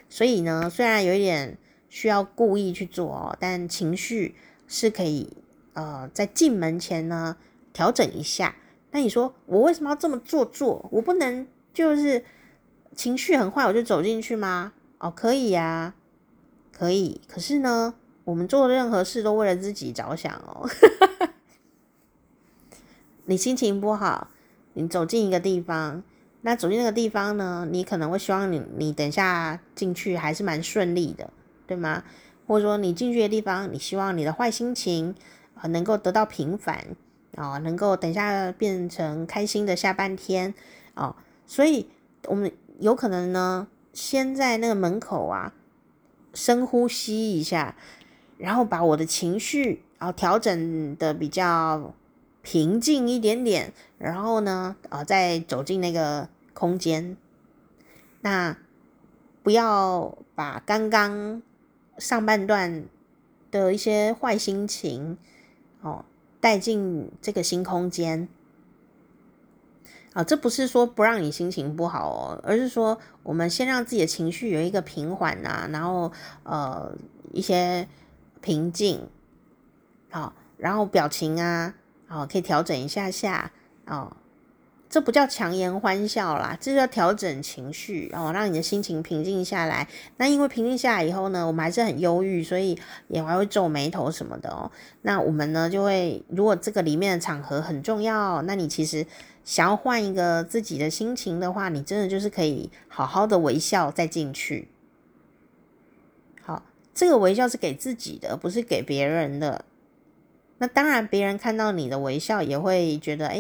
[0.07, 1.57] 所以呢，虽然有一点
[1.89, 4.35] 需要故意去做哦，但情绪
[4.67, 5.35] 是可以
[5.73, 7.37] 呃在进门前呢
[7.73, 8.55] 调整一下。
[8.91, 10.87] 那你说我为什么要这么做作？
[10.91, 12.23] 我不能就是
[12.95, 14.73] 情绪很坏我就走进去吗？
[14.99, 15.95] 哦，可以呀，
[16.77, 17.21] 可以。
[17.27, 17.93] 可是呢，
[18.25, 20.69] 我们做任何事都为了自己着想哦。
[23.25, 24.27] 你心情不好，
[24.73, 26.03] 你走进一个地方，
[26.41, 31.31] 那走进那个地方呢，你可能会希望你你等下进去还是蛮顺利的，
[31.65, 32.03] 对吗？
[32.45, 35.15] 或者说你进去的地方，你希望你的坏心情
[35.55, 36.85] 啊能够得到平反
[37.35, 40.53] 啊，能够等下变成开心的下半天
[40.93, 41.15] 啊，
[41.47, 41.89] 所以
[42.27, 45.51] 我们有可能呢，先在那个门口啊
[46.35, 47.75] 深呼吸一下，
[48.37, 51.95] 然后把我的情绪啊调整的比较。
[52.47, 57.17] 平静一点点，然后呢，啊、再走进那个空间。
[58.21, 58.55] 那
[59.41, 61.41] 不要把刚刚
[61.97, 62.85] 上半段
[63.49, 65.17] 的一些坏心情
[65.81, 66.05] 哦
[66.39, 68.29] 带进这个新空间。
[70.15, 76.11] 啊、这不是说不让你心情不好哦，而是说我们先让自己的情绪有一个平缓啊，然后
[76.43, 76.91] 呃
[77.31, 77.87] 一些
[78.41, 79.07] 平静，
[80.09, 81.75] 好、然后表情啊。
[82.07, 83.51] 哦，可以调整一下下
[83.87, 84.15] 哦，
[84.87, 89.87] 这不叫强颜欢笑啦，这叫调整情绪哦，让你的心情平静下来。
[90.17, 94.71] 那因为平静下来以后呢，我们还是很忧郁，所以也还会皱眉头什么的哦。
[95.01, 99.03] 那我们呢就会，如果这个里面的场合很重要，那你其实
[99.45, 104.67] 想要换一个自己的心情的话，你真的就是可以好好的微笑再进去。
[106.41, 109.63] 好，这个微笑是给自己的，不是给别人的。
[110.57, 113.39] 那当然，别人看到你的微笑也会觉得，哎，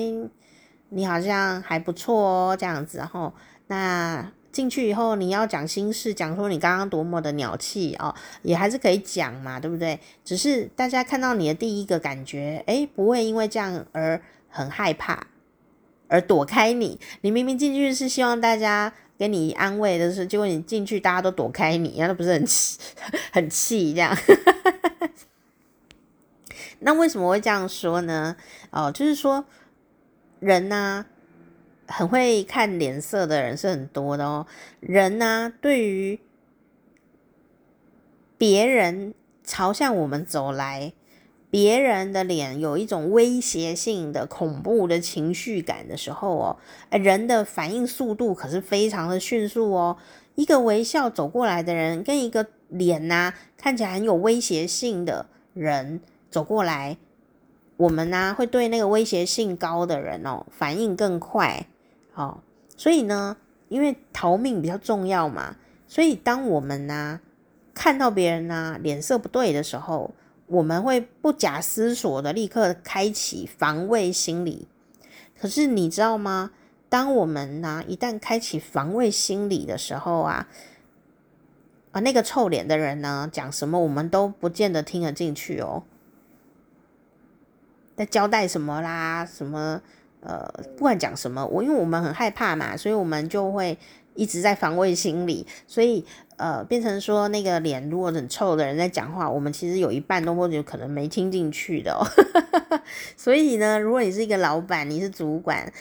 [0.89, 2.97] 你好像还不错哦，这样子。
[2.97, 3.33] 然后，
[3.67, 9.99] 那进去以后，你要讲心事，讲说你刚刚多么的鸟气哦，也还是可以讲嘛，对不对？
[10.23, 15.25] 只是大家看到你的第一个感觉，哎，不会因为这样而很害怕，
[16.07, 16.99] 而躲开你。
[17.21, 22.77] 你明明进去是希望大家给你安慰的是，结果你进去大家都躲开你，那不是很气，
[23.31, 24.15] 很气这样。
[26.79, 28.35] 那为什么会这样说呢？
[28.69, 29.45] 哦，就是说
[30.39, 31.05] 人呢，
[31.87, 34.45] 很会看脸色的人是很多的哦。
[34.81, 36.19] 人呢，对于
[38.37, 39.13] 别人
[39.43, 40.91] 朝向我们走来，
[41.55, 46.57] 别人的脸有一种威胁性的恐怖的情绪感的时候哦，
[46.89, 49.95] 人的反应速度可是非常的迅速哦。
[50.35, 56.01] 一个微笑走过来的人，跟一个脸呐看起来很有威胁性的人。
[56.29, 56.97] 走过来，
[57.77, 61.65] 我们呢、会对那个威胁性高的人哦反应更快，
[62.15, 62.39] 哦，
[62.75, 63.37] 所以呢，
[63.69, 65.55] 因为逃命比较重要嘛，
[65.87, 67.21] 所以当我们呢、啊、
[67.73, 70.13] 看到别人呢、啊、脸色不对的时候，
[70.47, 74.67] 我们会不假思索的立刻开启防卫心理。
[75.39, 76.51] 可是你知道吗？
[76.87, 80.47] 当我们呢、一旦开启防卫心理的时候啊，
[81.91, 85.83] 啊那个臭脸的人呢讲什么我们都不见得听得进去哦。
[87.95, 89.25] 在交代什么啦？
[89.25, 89.81] 什么
[90.21, 93.77] 呃，不管讲什么，我因为我们很害怕嘛，所以我们就会
[94.13, 96.05] 一直在防卫心理，所以
[96.37, 102.05] 呃，变成说那个脸如果很臭的人在讲话，我们其实有一半都或者可能没听进去的哦。
[103.15, 105.71] 所以呢，如果你是一个老板，你是主管，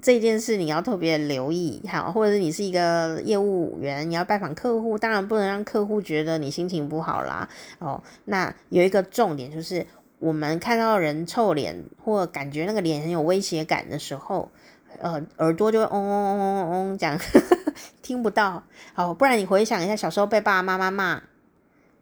[0.00, 7.48] 这件事你要特别留意哈，或者是你是一个业务员，你要拜访客户，当然不能让客户觉得你心情不好啦。
[7.78, 9.86] 哦，那有一个重点就是。
[10.18, 14.48] 我们看到人臭脸，或感觉那个脸很有威胁感的时候，
[15.02, 17.18] 呃，耳朵就会嗡嗡嗡嗡嗡讲，
[18.00, 18.62] 听不到。
[18.94, 21.22] 好，不然你回想一下，小时候被爸爸妈妈骂，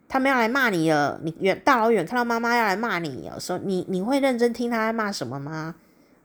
[0.07, 5.75] 他们要来骂你了，你远大老远看到妈妈要来骂你，有时候你你会认真听他在骂什么吗？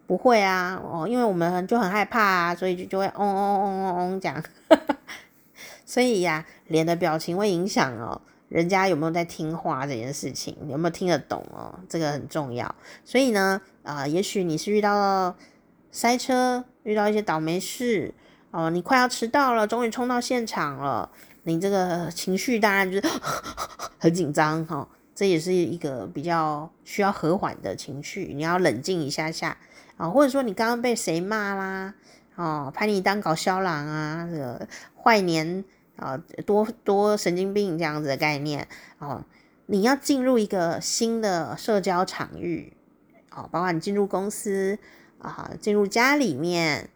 [0.05, 4.43] 不会啊，哦，因为我们就很害怕啊，所以就就会嗡嗡嗡嗡嗡讲。
[5.85, 8.21] 所以呀，脸的表情会影响哦。
[8.49, 11.79] 人家有没有在听话这件事情，有没有听得懂哦？
[11.89, 12.75] 这个很重要。
[13.03, 15.35] 所以呢，啊、也许你是遇到了
[15.91, 18.13] 塞车，遇到一些倒霉事
[18.51, 21.11] 哦，你快要迟到了，终于冲到现场了，
[21.43, 23.07] 你这个情绪当然就是
[23.99, 24.87] 很紧张哈。
[25.13, 29.57] 这也是一个比较需要和缓的情绪，你要冷静一下下
[29.97, 31.93] 啊，或者说你刚刚被谁骂啦，
[32.35, 34.65] 哦，拍你当搞笑郎啊，这个
[35.03, 35.65] 坏年。
[35.97, 38.67] 啊，多多神经病这样子的概念
[38.99, 39.23] 哦，
[39.67, 42.73] 你要进入一个新的社交场域
[43.31, 44.77] 哦，包括你进入公司
[45.19, 46.89] 啊，进入家里面，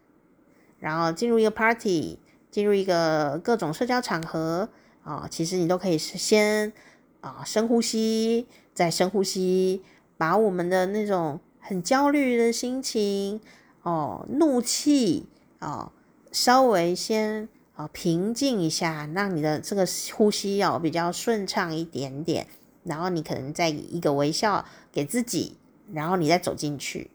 [0.78, 2.18] 然后进入一个 party，
[2.50, 4.68] 进入一个各种社交场合
[5.02, 6.72] 啊，其实你都可以先
[7.20, 9.82] 啊深呼吸，再深呼吸，
[10.16, 13.40] 把我们的那种很焦虑的心情
[13.82, 15.26] 哦、怒气
[15.58, 15.90] 啊，
[16.30, 22.46] 稍微先啊平静一下，让你的这个呼吸要比较顺畅一点点，
[22.84, 25.56] 然后你可能再一个微笑给自己，
[25.92, 27.10] 然后你再走进去。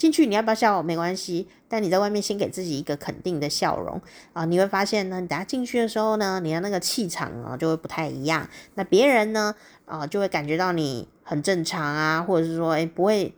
[0.00, 4.00] 进去你要不要笑没关系，但你在外面先给自己一个肯定的笑容。
[4.32, 13.34] 啊，你会发现呢，你等下进去的时候呢，你的那个气场啊就会不太一样，那别人呢啊就会感觉到你很正常啊，或者是说诶不会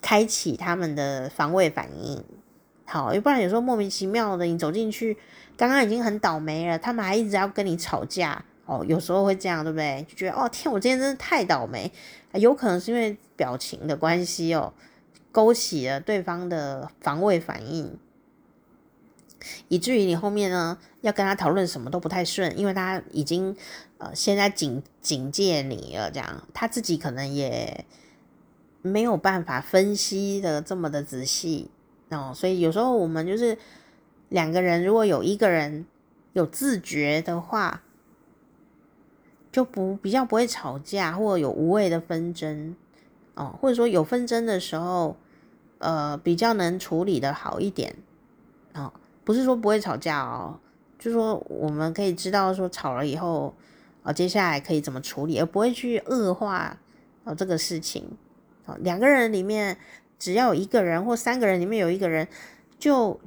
[0.00, 2.24] 开启他们的防卫反应，
[2.86, 5.18] 好，要不然有时候莫名其妙的你走进去，
[5.58, 8.42] 刚刚已经很倒霉了，他们还一直要跟你吵架。
[8.64, 10.06] 哦，有时候会这样，对不对？
[10.08, 11.90] 就觉得哦天，我今天真的太倒霉，
[12.34, 14.72] 有可能是因为表情的关系哦。
[15.32, 17.96] 勾起了对方的防卫反应，
[19.68, 23.56] 以至于你后面呢要跟他讨论什么都不太顺，因为他已经
[23.98, 27.84] 呃现在警警戒你了，这样他自己可能也
[28.82, 31.70] 没有办法分析的这么的仔细
[32.08, 33.56] 哦，所以有时候我们就是
[34.30, 35.86] 两个人，如果有一个人
[36.32, 37.82] 有自觉的话，
[39.52, 42.74] 就不比较不会吵架，或者有无谓的纷争。
[43.34, 45.16] 哦，或者说有纷争的时候，
[45.78, 47.96] 呃，比较能处理的好一点，
[48.74, 48.92] 哦，
[49.24, 50.58] 不是说不会吵架哦，
[50.98, 53.54] 就说我们可以知道说吵了以后，
[54.02, 56.78] 哦，接下来可以怎么处理，而不会去恶化
[57.24, 58.04] 哦这个事情。
[58.66, 59.78] 哦，两个人里面
[60.18, 62.28] 只要有一个人或三个人里面有一个人，
[62.78, 63.18] 就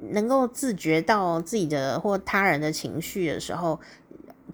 [0.00, 3.80] 能够自觉到自己的或他人的情绪的时候。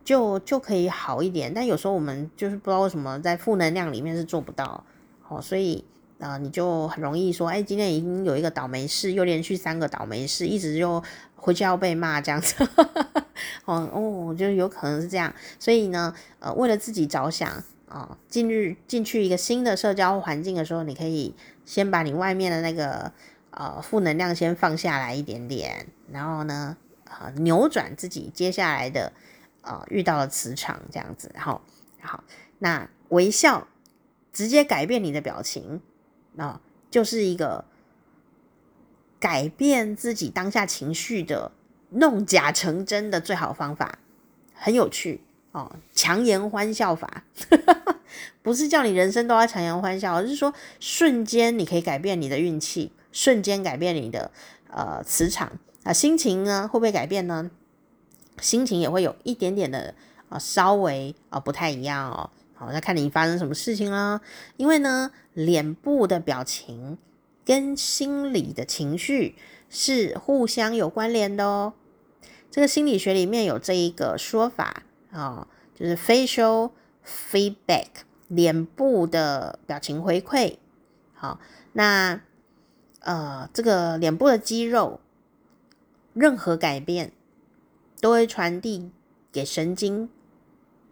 [0.05, 4.85] 就就可以好一点，但有时候我们就是不知道为什么在负能量里面是做不到，
[5.29, 5.85] 哦，所以
[6.19, 11.03] 啊、呃，你就很容易说，哎，今天已经有一个倒霉事，又连续三个倒霉事，一直就
[11.37, 12.65] 回去要被骂这样子，
[13.65, 17.49] 哦哦，我觉得有可能是这样，所以呢，呃，为了自己着想
[17.89, 21.35] 啊，进入进去一个新的社交环境的时候，你可以
[21.65, 23.13] 先把你外面的那个
[23.53, 29.13] 呃负能量先放下来一点点，然后呢，呃，扭转自己接下来的。
[29.63, 31.63] 啊、遇到了磁场这样子，好，
[32.01, 32.23] 好，
[32.59, 33.67] 那微笑
[34.33, 35.81] 直接改变你的表情，
[36.37, 36.61] 啊、
[36.91, 37.65] 就是一个
[39.19, 41.53] 改变自己当下情绪的
[41.91, 43.99] 弄假成真的最好方法，
[44.55, 45.21] 很有趣
[45.53, 47.25] 哦，强颜欢笑法，
[48.43, 54.33] 不是叫你人生都要强颜欢笑，而是说瞬间你可以改变你的运气，瞬间改变你的
[54.69, 55.53] 呃磁场
[55.85, 57.51] 啊、心情呢会不会改变呢？
[58.41, 59.95] 心情也会有一点点的
[60.29, 62.31] 啊，稍微啊不太一样哦。
[62.55, 64.21] 好，那看你发生什么事情啦。
[64.57, 66.97] 因为呢，脸部的表情
[67.45, 69.35] 跟心理的情绪
[69.69, 71.75] 是互相有关联的哦。
[72.51, 76.71] 这个心理学里面有这一个说法啊，就是 facial
[77.05, 77.89] feedback，
[78.29, 80.57] 脸部的表情回馈。
[81.15, 81.41] 好，
[81.73, 82.21] 那
[83.01, 85.01] 呃，这个脸部的肌肉
[86.15, 87.13] 任何改变。
[88.03, 88.91] 都会传递
[89.31, 90.11] 给神经，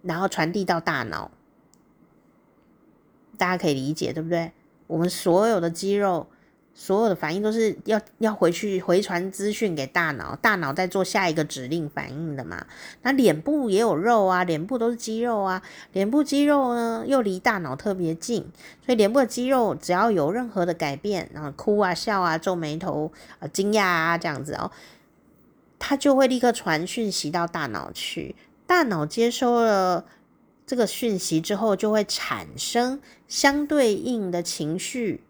[0.03, 1.33] 然后传递到大脑，
[3.37, 4.53] 大家可以理解，对不对？
[4.87, 6.29] 我们所有的肌肉，
[6.73, 12.65] 所有的反应都是要要回去回传资讯给大脑，大脑在做下一个指令反应的嘛。
[13.03, 15.61] 那脸部也有肉啊，脸部都是肌肉啊，
[15.93, 18.43] 脸部肌肉呢又离大脑特别近，
[18.87, 24.71] 所以脸部的肌肉只要有任何的改变，然后哭啊、笑啊、皱眉头啊、惊讶啊这样子哦。
[25.81, 30.05] 它就会立刻传讯息到大脑去，大脑接收了
[30.67, 35.25] 这个讯息之后，就会产生相对应的情绪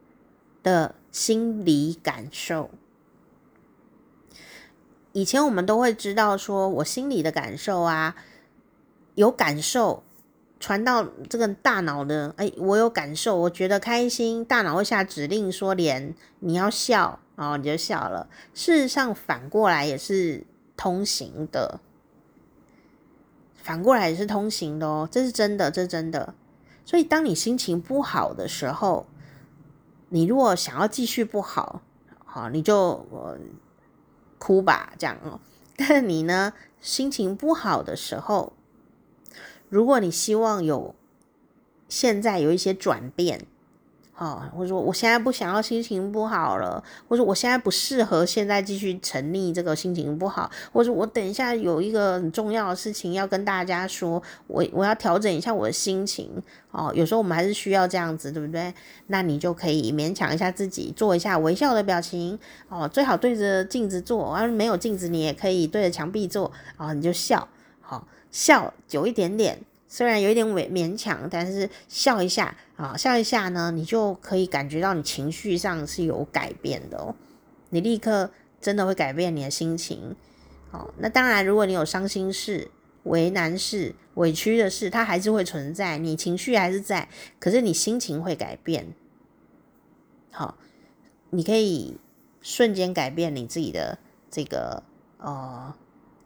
[0.62, 2.68] 的心理感受。
[5.12, 8.16] 以前我们都会知道，说我心里的感受啊，
[9.14, 10.02] 有感受
[10.58, 17.20] 传到这个大脑的，哎，我有感受，我觉得开心，大脑会下指令说连你要笑。
[17.40, 18.28] 哦，你就笑了。
[18.52, 20.44] 事实上，反过来也是
[20.76, 21.80] 通行的，
[23.54, 26.34] 反过来也是通行的哦，这是真的，这是真的。
[26.84, 29.06] 所以，当你心情不好的时候，
[30.10, 31.80] 你如果想要继续不好，
[32.26, 33.06] 好，你就
[34.38, 35.40] 哭吧，这样哦。
[35.78, 38.52] 但你呢，心情不好的时候，
[39.70, 40.94] 如果你希望有
[41.88, 43.46] 现在有一些转变。
[44.20, 56.30] 哦，或者说我现在不想要心情不好了，或者我现在不适合现在继续沉溺这个心情不好，或者我等一下有一个很重要的事情要跟大家说，我我要调整一下我的心情。
[56.70, 58.74] 哦，有时候我们还是需要这样子，对不对？
[59.06, 62.38] 那你就可以勉强一下自己，做一下微笑的表情。
[62.68, 66.52] 哦，最好对着镜子做，而没有镜子你也可以对着墙壁做。
[66.76, 67.48] 哦，你就笑。
[67.80, 77.14] 好，笑久一点点，虽然有一点勉勉强，但是笑一下啊，笑一下呢，你就可以感觉到你情绪上是有改变的哦。
[77.68, 80.16] 你立刻真的会改变你的心情。
[80.70, 82.70] 好，那当然，如果你有伤心事、
[83.02, 88.94] 为难事、委屈的事，它还是会存在，你情绪还是在，可是你心情会改变。
[90.30, 90.56] 好，
[91.28, 91.98] 你可以
[92.40, 93.98] 瞬间改变你自己的
[94.30, 94.82] 这个
[95.18, 95.74] 呃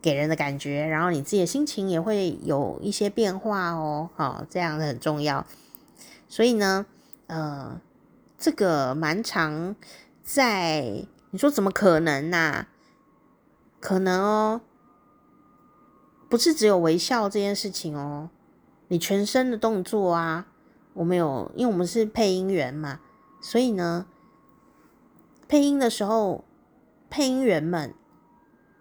[0.01, 4.09] 给人的感觉，然后你自己的心情也会有一些变化哦。
[4.15, 5.45] 好，这样很重要。
[6.35, 6.85] 所以呢，
[7.29, 7.81] 呃，
[8.37, 9.77] 这个蛮常
[10.25, 12.69] 在你说怎么可能呐、啊？
[13.79, 14.61] 可能哦，
[16.29, 18.31] 不是只有微笑这件事情哦，
[18.89, 20.49] 你全身的动作啊，
[20.95, 22.99] 我们有，因为我们是配音员嘛，
[23.41, 24.07] 所以呢，
[25.47, 26.45] 配音的时候，
[27.09, 27.95] 配音员们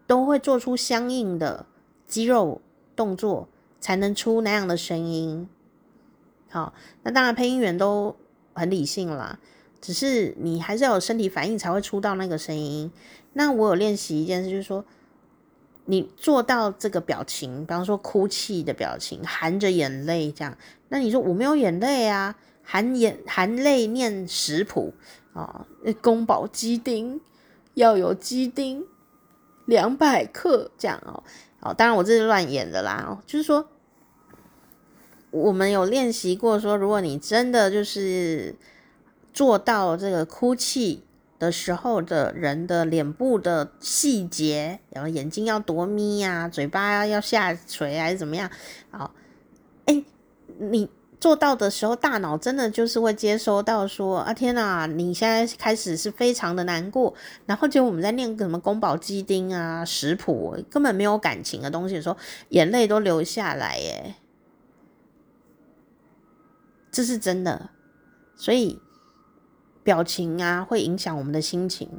[0.08, 1.68] 都会做出相应的
[2.08, 2.64] 肌肉
[2.96, 3.48] 动作，
[3.80, 5.48] 才能出那样的声音。
[6.54, 8.16] 好，那当然配音员都
[8.54, 9.40] 很理性啦，
[9.82, 12.92] 只是你还是要有身体反应才会出到那个声音。
[13.34, 14.86] 那我有练习一件事，就是说，
[15.86, 20.56] 你做到这个表情，比方说哭泣的表情，含着眼泪这样。
[20.90, 22.36] 那你说我没有眼泪啊？
[22.62, 24.94] 含眼含泪念食谱
[25.34, 25.66] 啊，
[26.04, 27.20] 宫保鸡丁
[27.74, 28.86] 要有鸡丁
[29.66, 31.24] 两百克这样哦。
[31.62, 33.08] 哦，当然我这是乱演的啦。
[33.10, 33.68] 哦，就是说，
[35.34, 38.56] 我们有练习过，说如果你真的就是
[39.34, 41.04] 做到这个哭泣。
[41.40, 48.50] 的时候的人的脸部的细节，然后眼睛要多眯呀，嘴巴要下垂还是怎么样？
[48.92, 49.14] 好，
[49.86, 50.02] 哎，
[50.58, 50.88] 你
[51.20, 57.14] 做到的时候，大脑真的就是会接收到说啊，天哪，你现在开始是非常的难过，
[57.46, 62.16] 然后就我们在念什么宫保鸡丁啊食谱，根本没有感情的东西的时候，
[62.50, 64.16] 眼泪都流下来耶，
[66.94, 67.72] 这是真的，
[68.38, 68.80] 所以。
[69.86, 71.90] 表情啊，会影响我们的心情。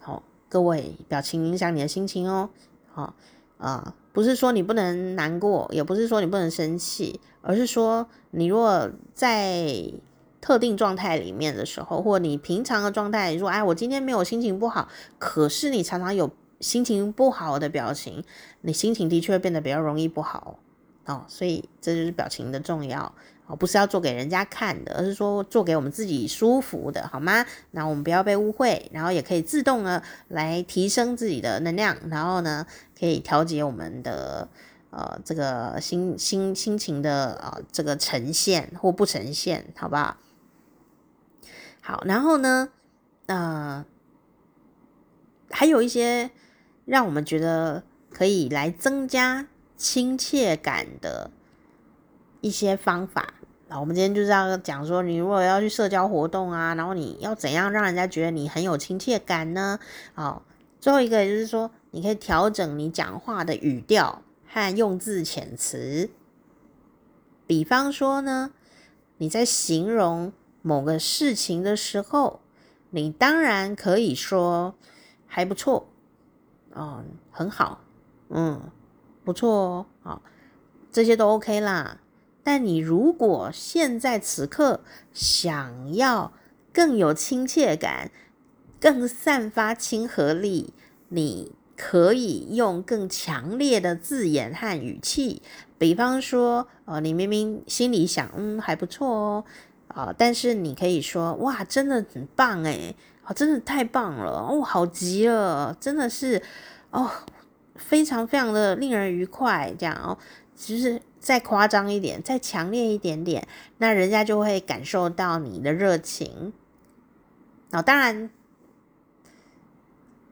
[0.00, 2.50] 好，各位，表情影响你的心情哦。
[2.90, 3.14] 好
[3.56, 9.92] 啊，不是说你不能难过，也不是说你不能生气，而是说你如果在
[10.40, 14.88] 特定状态里面的时候，或你平常的状态，说哎，我今天没有心情不好，
[15.20, 18.24] 可是你常常有心情不好的表情，
[18.62, 20.58] 你心情的确变得比较容易不好
[21.06, 21.24] 哦。
[21.28, 23.14] 所以这就是表情的重要
[23.46, 23.56] 哦。
[23.56, 27.44] 不是要做给人家看的，而是说做给我们自己舒服的，好吗？
[27.72, 32.66] 那我们不要被误会，然后也可以自动的来提升自己的能量，然后呢，
[32.98, 34.48] 可以调节我们的
[34.90, 40.16] 呃这个心心心情的呃这个呈现或不呈现，好不好？
[41.84, 42.68] 好，然后呢，
[43.26, 43.84] 呃，
[45.50, 46.30] 还有一些
[46.84, 49.48] 让我们觉得可以来增加
[49.82, 51.28] 亲切感的
[52.40, 53.34] 一些方法。
[53.68, 59.80] 好，我们今天就是要讲说，你如果要去社交活动啊，然后你要怎样让人家觉得你很有亲切感呢？
[60.14, 60.42] 好，
[60.80, 66.08] 最后一个就是说，你可以调整你讲话的语调和用字遣词。
[67.48, 68.52] 比方说呢，
[69.16, 72.40] 你在形容某个事情的时候，
[72.90, 74.76] 你当然可以说
[75.26, 75.88] 还不错，
[76.72, 77.80] 哦，很好，
[78.28, 78.60] 嗯，
[79.24, 80.22] 不错哦，好，
[80.90, 81.98] 这些都 OK 啦。
[82.44, 84.80] 但你如果现在此刻
[85.12, 86.32] 想要
[86.72, 88.10] 更有亲切感，
[88.80, 90.74] 更散发亲和力，
[91.08, 95.40] 你可以用更强烈的字眼和语气。
[95.78, 99.44] 比方说，呃，你明明心里想，嗯，还不错哦，
[99.88, 106.42] 啊、但是你可以说，哇，真的很棒诶，哦，真的太棒了，哦，好极了，真的是，
[106.90, 107.08] 哦，
[107.76, 110.18] 非常非常的令人愉快，这样哦，
[110.54, 111.02] 其实。
[111.22, 113.46] 再夸张一点，再强烈一点点，
[113.78, 116.52] 那人家就会感受到你的热情。
[117.70, 118.28] 哦，当然，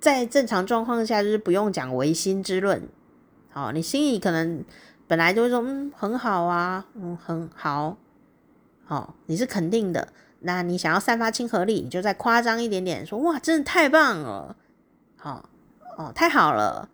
[0.00, 2.88] 在正常状况下，就是不用讲违心之论。
[3.50, 4.64] 好，你心里可能
[5.06, 7.96] 本来就会说，嗯，很好啊，嗯，很好。
[8.84, 10.08] 好，你是肯定的。
[10.40, 14.56] 那你想要散发亲和力，你就再夸张一点点，说，哇，真的太棒了。
[15.16, 15.48] 好，
[15.96, 16.88] 哦，太好了。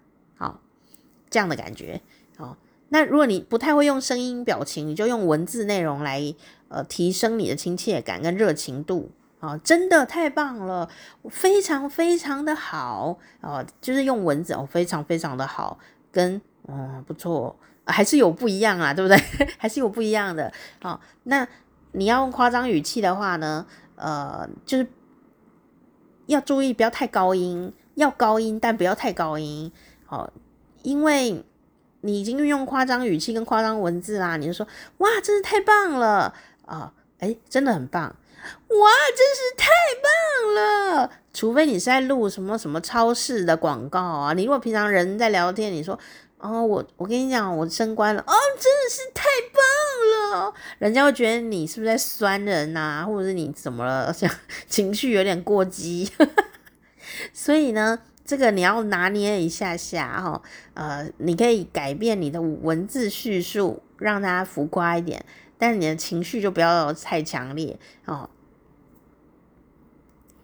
[1.36, 2.00] 这样的感觉。
[2.38, 2.56] 好。
[2.88, 6.32] 那如果你不太会用声音表情，你就用文字内容来
[6.68, 9.10] 呃提升你的亲切感跟热情度
[9.40, 10.88] 啊、真的太棒了，
[11.28, 15.76] 非常非常的好啊、哦，就是用文字哦，非常非常的好，
[16.12, 19.16] 跟嗯不错，还是有不一样啊，对不对？
[19.58, 20.46] 还是有不一样的
[20.80, 21.00] 啊、哦。
[21.24, 21.46] 那
[21.90, 23.66] 你要用夸张语气的话呢，
[23.96, 24.86] 呃，就是
[26.26, 29.72] 要注意不要太高音，要高音但不要太高音，
[30.08, 30.32] 哦，
[30.86, 31.44] 因为。
[32.02, 34.64] 你已经运用夸张语气跟夸张文字啦，你就说
[34.98, 36.32] 哇，真是太棒了
[36.64, 36.92] 啊！
[37.18, 39.66] 哎、真的很棒，哇，真是太
[40.00, 41.10] 棒了。
[41.32, 45.98] 除非你是在录什么什么超市的广告啊，你如果平常人在聊天，你说
[46.38, 54.30] 哦，我我跟你讲，我升官了，哦，真的是太棒了，人家会觉得你是不是在酸人呐、啊，或者是你怎么了，像
[54.68, 56.08] 情绪有点过激。
[57.32, 60.42] 所以呢，这个你要拿捏一下下哈，
[60.74, 65.24] 呃，你可以改变你的文字叙述，让它浮夸一点，
[65.56, 68.28] 但是你的情绪就不要太强烈哦。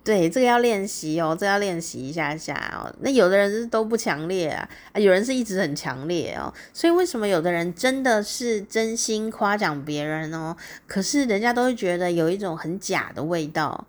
[0.05, 2.93] 对，这个要练习哦，这要练习一下下哦。
[3.03, 6.53] 那有的人是都不强烈，啊，有人是一直很强烈哦。
[6.73, 10.57] 所以为什么有的人真的是真心夸奖别人哦，
[10.89, 13.87] 可是人家都会觉得有一种很假的味道，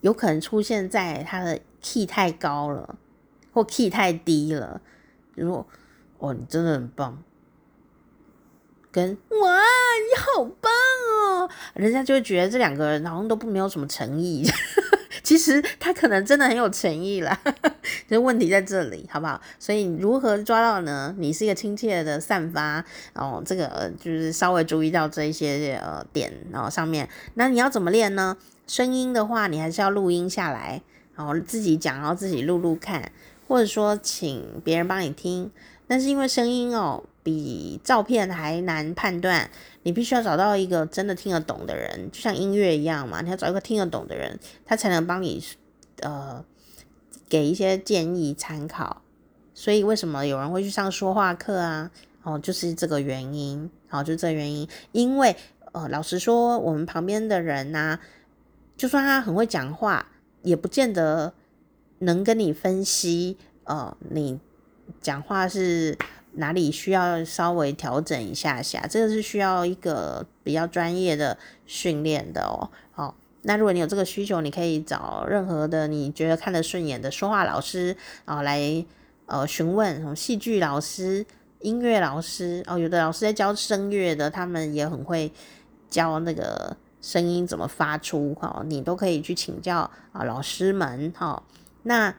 [0.00, 2.96] 有可能出现在他的 key 太高了，
[3.52, 4.80] 或 key 太低了。
[5.34, 5.66] 如说，
[6.18, 7.22] 哦，你真的很棒。
[8.90, 11.50] 跟哇，你好棒哦！
[11.74, 14.42] 人家就会觉得这两个人好像都不没有什么诚意，
[15.22, 17.38] 其实他可能真的很有诚意啦。
[18.08, 19.40] 就问题在这里，好不好？
[19.58, 21.14] 所以如何抓到呢？
[21.18, 22.82] 你是一个亲切的散发
[23.14, 27.08] 哦，这个就是稍微注意到这一些呃点哦上面。
[27.34, 28.38] 那你要怎么练呢？
[28.66, 30.82] 声音的话，你还是要录音下来，
[31.18, 33.10] 然后自己讲，然后自己录录看，
[33.48, 35.50] 或者说请别人帮你听。
[35.88, 39.50] 但是因为声音哦，比照片还难判断，
[39.82, 45.42] 你必须要找到一个真的听得懂的人，就像音乐一样嘛，你要找一个听得懂的人，他才能帮你
[46.00, 46.44] 呃
[47.28, 49.02] 给一些建议参考。
[49.54, 51.90] 所以为什么有人会去上说话课啊？
[52.22, 54.68] 哦，就是这个原因，好，就这原因。
[54.92, 55.34] 因为
[55.72, 57.98] 呃，老实说，我们旁边的人呐、
[58.76, 60.06] 就算他很会讲话，
[60.48, 61.32] 也不见得
[62.00, 64.40] 能跟你分析呃你。
[65.02, 65.94] 讲话是
[66.32, 71.36] 哪里需要稍微调整一下下，这个是需要一个比较专业的
[71.66, 72.70] 训练的哦。
[72.92, 77.94] 好，那如果你有这个需求，你可以找任何的你觉得看得顺眼的说话老师
[78.24, 78.82] 啊来
[79.26, 81.26] 呃询问，什么戏剧老师、
[81.60, 85.30] 音乐老师哦，有的老师在教声乐的，他们也很会
[85.90, 86.74] 教那个
[87.08, 91.42] 声音怎么发出哈，你都可以去请教啊老师们哈。
[91.84, 92.14] 那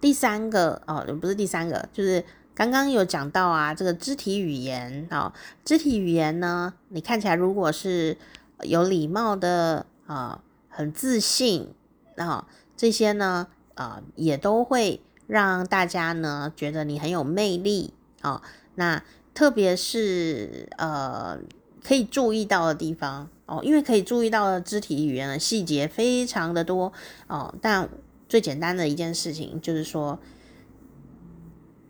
[0.00, 2.24] 第三个哦，不是第三个，就是
[2.56, 5.32] 刚刚有讲到啊，这个肢体语言啊、
[5.64, 8.18] 肢体语言呢，你看起来如果是
[8.62, 11.72] 有礼貌的啊、很自信
[12.16, 18.42] 啊、这些呢啊、也都会让大家呢觉得你很有魅力啊、
[18.74, 21.38] 那特别是呃，
[21.86, 26.92] 可以注意到的地方哦，因为可以注意到的肢体语言的细节非常的多
[27.26, 27.88] 哦，但。
[28.28, 30.18] 最简单的一件事情就是说，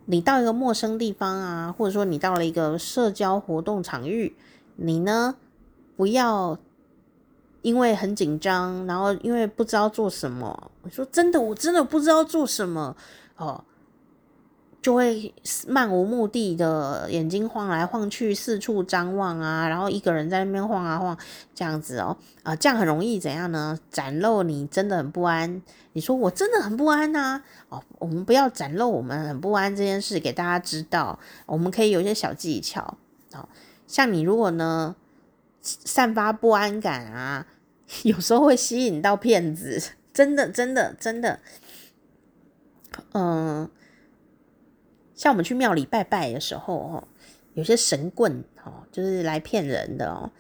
[0.04, 4.36] 你到一个陌生地方啊，或者说你到了一个社交活动场域，
[4.74, 5.36] 你呢
[5.96, 6.58] 不要
[7.62, 12.94] 因为很紧张，然后因为不知道做什么，我说真的，我真的不知道做什么
[13.38, 13.64] 哦。
[14.86, 15.34] 就会
[15.66, 21.18] 漫无目的的眼睛晃来晃去，四处张望啊，然后一个人在那边晃啊晃，
[21.56, 23.76] 这样子哦，啊，这样很容易怎样呢？
[23.90, 25.60] 展露你真的很不安。
[25.94, 32.96] 你说我真的很不安呐，哦，我们不要展露我们很不安这件事给大家知道，我们可以有一些小技巧，
[33.32, 33.48] 哦，
[33.88, 34.94] 像你如果呢
[35.62, 37.44] 散发不安感啊，
[38.04, 39.82] 有时候会吸引到骗子，
[40.14, 41.40] 真的真的真的，
[43.14, 43.68] 嗯。
[45.16, 47.08] 像我们去庙里拜拜的时候，哦，
[47.54, 50.30] 有些神棍，哦，就是来骗人的哦。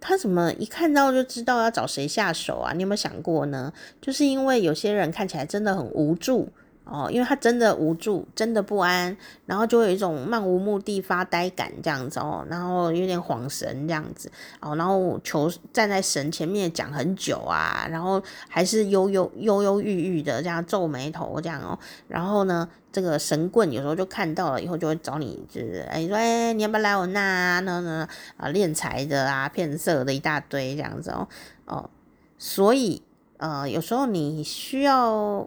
[0.00, 2.72] 他怎么一看到就知道要找谁下手啊？
[2.72, 3.72] 你有没有想过呢？
[4.00, 6.48] 就是因为有些人看起来真的很无助。
[6.90, 9.14] 哦，因为他真的无助，真的不安，
[9.44, 21.78] 然后就有一种漫无目的发呆感这样子哦，然后有点恍神这样子哦，然后求站在神前面讲很久啊，然后还是忧忧忧忧郁郁的这样皱眉头这样哦，
[22.08, 27.60] 然后呢，这个神棍有时候就看到了以后就会找你，就是哎说哎你要不要来我那？
[27.60, 28.08] 那那
[28.38, 31.28] 啊敛财的啊骗色的一大堆这样子哦
[31.66, 31.90] 哦，
[32.38, 33.02] 所以
[33.36, 35.46] 呃有时候你需要。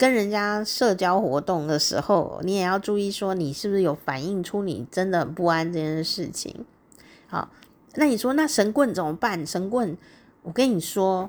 [0.00, 6.64] 跟人家社交活动的时候，你也要注意说，你是不是有反映出你真的很不安这件事情。
[7.26, 7.50] 好，
[7.96, 9.46] 那你说那神棍怎么办？
[9.46, 9.98] 神棍，
[10.40, 11.28] 我跟你说，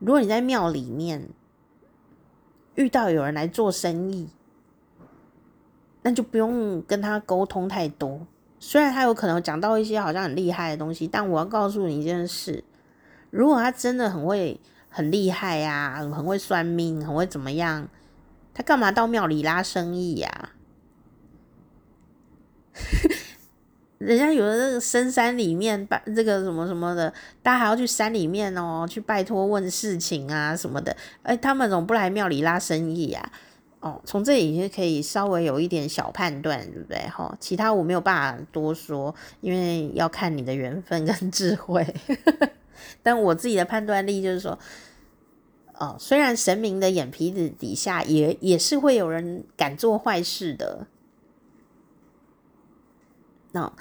[0.00, 1.28] 如果你在庙里面
[2.74, 4.28] 遇到有人来做生意，
[6.02, 8.26] 那就不用跟他沟通太多。
[8.58, 12.64] 虽然他有可能讲到一些好像很厉害的东西，但我要告诉你一件事：
[13.30, 14.58] 如果他真的很会。
[14.92, 17.88] 很厉害呀、很会算命，很会怎么样？
[18.54, 20.50] 他干嘛到庙里拉生意呀、
[23.96, 27.10] 人家有的那个深山里面拜这个什么什么的，
[27.42, 30.94] 大家还要去山里面哦，去拜托问事情啊什么的。
[31.22, 33.20] 哎，他们怎么不来庙里拉生意呀、
[33.80, 33.88] 啊？
[33.88, 36.98] 哦，从这里就可以稍微有一点小判断，对不对？
[37.08, 41.82] 哈、其他我没有办法多说，因为要看你的缘分跟智慧。
[43.02, 44.58] 但我自己的判断力就是说，
[45.74, 50.86] 哦，虽然神明的眼皮子底下也也是会有人敢做坏事的。
[53.52, 53.72] 那、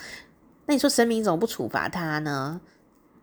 [0.65, 2.59] 那你说神明怎么不处罚他呢？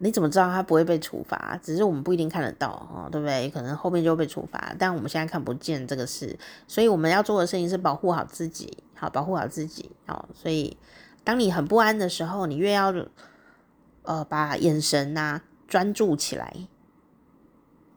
[0.01, 1.59] 你怎么知道他不会被处罚？
[1.61, 3.51] 只是我们不一定看得到哦，对不对？
[3.51, 6.39] 可能后面就会被处罚，但我们现在看不见这个事，
[6.69, 9.91] 所以我们要做的事情是保护好自己，好，保护好自己。
[10.07, 10.77] 好、哦，所以
[11.25, 12.95] 当你很不安的时候，你越要
[14.05, 16.53] 呃把眼神呐、专注起来，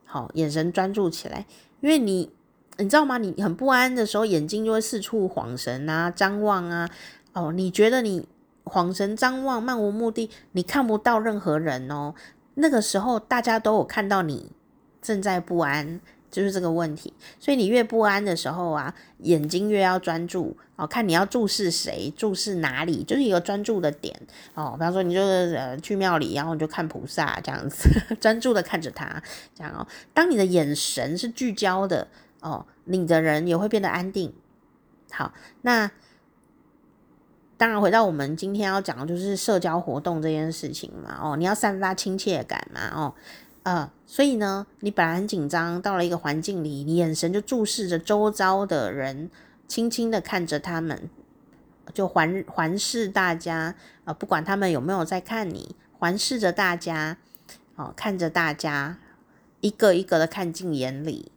[0.05, 1.47] 好，眼神专注起来，
[1.79, 2.31] 因为你
[2.77, 3.17] 你知道吗？
[3.17, 6.87] 你很不安的时候，眼睛就会四处晃神啊、张望啊，
[7.33, 8.27] 哦，你觉得你。
[8.63, 12.13] 晃神张望，漫无目的，你看不到任何人哦。
[12.53, 14.51] 那个时候，大家都有看到你
[15.01, 15.99] 正在不安，
[16.31, 17.13] 就是这个问题。
[17.39, 24.19] 所以你越不安的时候啊，眼睛越要专注哦，看你要注视谁，注视哪里，就是一个专注的点
[24.55, 24.71] 哦。
[24.73, 29.21] 比方说，你就是呃去庙里，然后你就看菩萨这样子， 专注的看着他
[29.53, 29.85] 这样哦。
[30.13, 32.07] 当你的眼神是聚焦的
[32.39, 34.33] 哦，你的人也会变得安定。
[35.11, 35.91] 好，那。
[37.57, 41.19] 当然，回到我们今天要讲的就是社交活动这件事情嘛。
[41.21, 42.89] 哦，你要散发亲切感嘛。
[42.91, 43.13] 哦，
[43.63, 49.29] 呃，所以呢，你本来很紧张，到了一个环境里，你眼神就注视着周遭的人，
[49.67, 51.09] 轻轻的看着他们，
[51.93, 53.75] 就环环视大家。
[54.05, 57.17] 呃，不管他们有没有在看你，环视着大家，
[57.75, 58.97] 哦，看着大家，
[59.59, 61.31] 一个一个的看进眼里。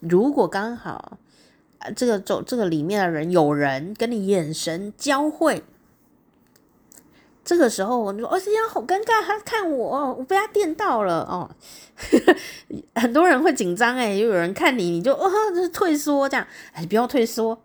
[0.00, 1.18] 如果刚好。
[1.96, 5.64] 这个走这个里面的人，有人跟你眼神交汇，
[7.44, 11.50] 这个时候我说：“哦，这样好尴尬，他看我，我被他电到了哦。
[12.94, 17.60] ”很多人会紧张哎，又有人看你，你就哦，就是退缩这样，哎，不要退缩，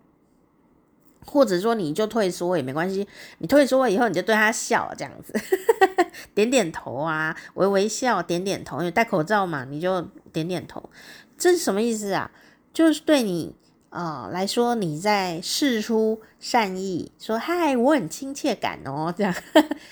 [1.25, 3.07] 或者说你就退缩也没关系，
[3.37, 5.33] 你退缩以后你就对他笑这样子，
[6.33, 10.01] 点点头啊，微微笑，点点头，因为戴口罩嘛，你就
[10.33, 10.89] 点点头，
[11.37, 12.31] 这是什么意思啊？
[12.73, 13.55] 就是对你。
[13.97, 19.33] 啊、来说你在释出善意，说嗨，我很亲切感哦，这样，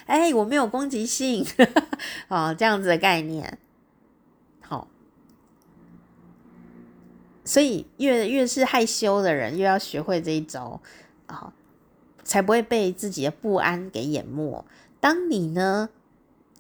[0.06, 1.44] 哎，我没有攻击性，
[2.28, 3.58] 哦，这样子的概念，
[4.62, 4.88] 好、哦，
[7.44, 10.80] 所以越越是害羞的人，越要学会这一招
[11.26, 11.54] 啊、哦，
[12.24, 14.64] 才不会被自己的不安给淹没。
[15.00, 15.90] 当你呢，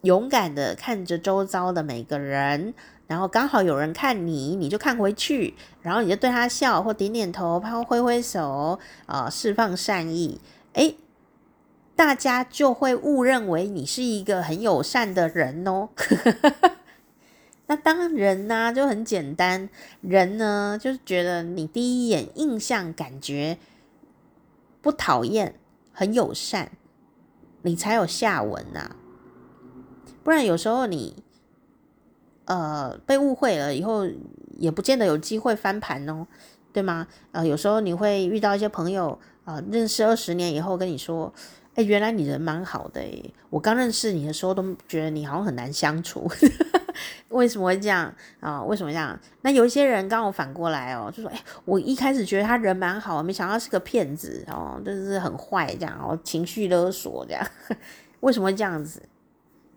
[0.01, 2.73] 勇敢的看着周遭的每个人。
[3.07, 10.41] 然后刚好有人看你，你就看回去，然后你就对他笑或点点头，然后挥挥手，啊、呃，释放善意，
[10.73, 10.97] 诶，
[11.95, 15.89] 大家就会误认为你是一个很友善的人哦。
[17.67, 19.69] 那当人呢、就很简单，
[20.01, 23.59] 人呢就是觉得你第一眼印象感觉
[24.81, 25.53] 不讨厌，
[25.93, 26.71] 很友善，
[27.61, 28.95] 你才有下文呐、啊，
[30.23, 31.23] 不然有时候你。
[32.45, 34.07] 呃，被误会了以后，
[34.57, 36.25] 也不见得有机会翻盘哦，
[36.71, 37.07] 对吗？
[37.31, 39.09] 呃，有时候你会遇到一些朋友，
[39.43, 41.33] 啊、呃，认识二十年以后跟你说，
[41.75, 46.29] 哎，原来你人蛮好的诶，我刚认识你的时候都觉得你好像很难相处，
[47.29, 49.19] 为什么会这样啊、为什么这样？
[49.41, 57.45] 那有一些人刚好反过来哦，就说，哎，我一开始觉得他人蛮好，没想到是个骗子哦，就是很坏这样，哦情绪勒索这样，
[58.21, 59.01] 为什么会这样子？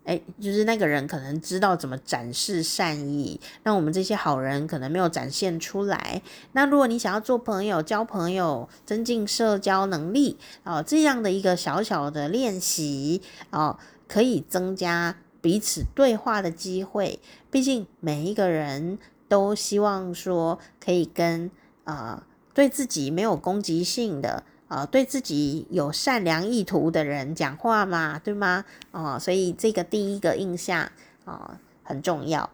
[0.09, 6.19] 哎，就是那个人可能知道怎么展示善意，那我们这些好人可能没有展现出来。
[6.53, 17.19] 那如果你想要做朋友、交朋友、增进社交能力哦，这样的一个小小的练习哦，可以增加彼此对话的机会。
[17.51, 18.97] 毕竟每一个人
[19.27, 21.51] 都希望说可以跟
[21.83, 24.43] 啊、对自己没有攻击性的。
[24.69, 28.63] 啊、呃，对自己有善良意图的人讲话嘛，对吗？
[28.91, 30.89] 啊、呃，所以这个第一个印象
[31.25, 32.47] 啊、很重要，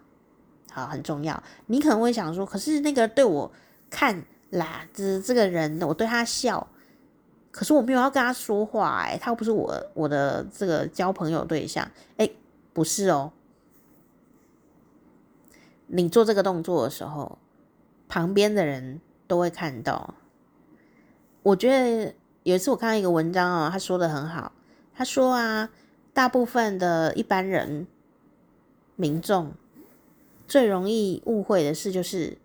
[0.71, 1.43] 好、很重要。
[1.65, 3.51] 你可能会想说，可是那个对我
[3.89, 6.65] 看啦，这这个人，我对他笑，
[7.51, 11.85] 可是我没有要跟他说话、欸，哎，他又不是我我的这个交朋友对象，
[12.15, 12.29] 哎，
[12.71, 13.33] 不是哦。
[15.87, 17.37] 你做这个动作的时候，
[18.07, 20.13] 旁边的人都会看到。
[21.45, 24.51] 我觉得有一次我看到一个文章哦，他说的很好。
[24.95, 25.69] 他说啊，
[26.11, 27.85] 大部分的一般人、
[28.95, 29.53] 民众
[30.47, 32.39] 最容易误会的事就是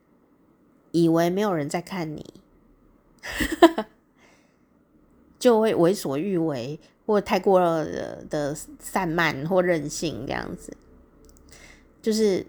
[0.90, 2.34] 以为没有人在看你，
[5.40, 10.76] 就会为所欲为，或太过了的散漫或任性这样子。
[12.03, 12.44] 就是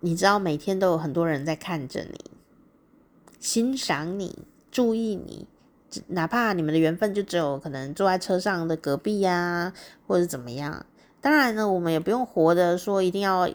[0.00, 2.30] 你知道，每天都有很多人在看着你，
[3.40, 4.44] 欣赏你，
[4.76, 5.48] 注意你，
[6.08, 9.72] 哪怕你们的缘分就只有可能坐在车上的隔壁呀、啊，
[10.06, 10.84] 或者怎么样。
[11.22, 13.48] 当然呢，我们也不用活的说一定要。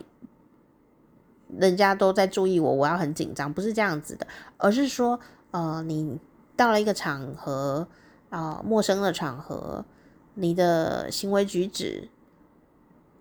[1.60, 4.26] 人家都在注意我，我要很紧张，不是这样子的，
[4.58, 5.20] 而是说，
[5.52, 6.18] 呃，你
[6.56, 7.88] 到了一个场合
[8.32, 9.86] 啊、陌生的场合，
[10.34, 12.10] 你的行为举止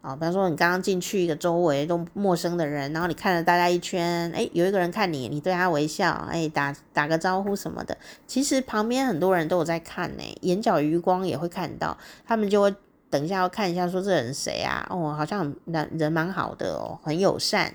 [0.02, 7.96] 啊、比方说你刚刚进去一个周围都陌生的人，然后你看了大家一圈，诶，有一个人看你，你对他微笑，诶，打打个招呼什么的，
[8.26, 12.74] 其实旁边很多人都有在看呢，眼角余光也会看到，他们就会
[13.10, 14.86] 等一下要看一下，说这人谁啊？
[14.88, 17.74] 哦，好像人人蛮好的哦，很友善。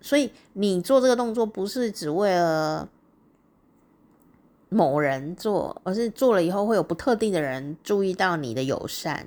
[0.00, 2.88] 所以你做这个动作不是只为了
[4.70, 9.26] 某人做，而是做了以后会有不特定的人注意到你的友善。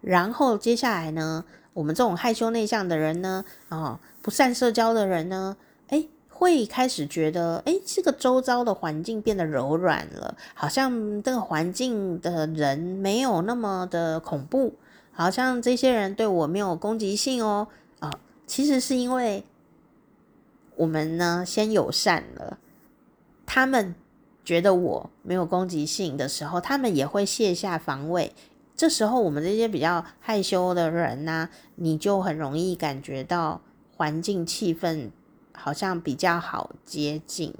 [0.00, 5.56] 然后接下来呢，我们这种害羞内向的人呢，啊，不善社交的人呢，
[5.88, 14.74] 诶，会开始觉得，诶，这个周遭的环境变得柔软了，好像这个环境的人没有那么的恐怖，
[15.12, 18.10] 好像这些人对我没有攻击性哦，啊，
[18.46, 19.44] 其实是因为。
[20.76, 22.56] 我们呢，先友善了，
[23.44, 23.94] 他们
[24.42, 28.32] 觉得我没有攻击性的时候，他们也会卸下防卫。
[28.80, 33.60] 这时候，我们这些比较害羞的人呢、你就很容易感觉到
[33.94, 35.10] 环境气氛
[35.52, 37.54] 好像比较好接近。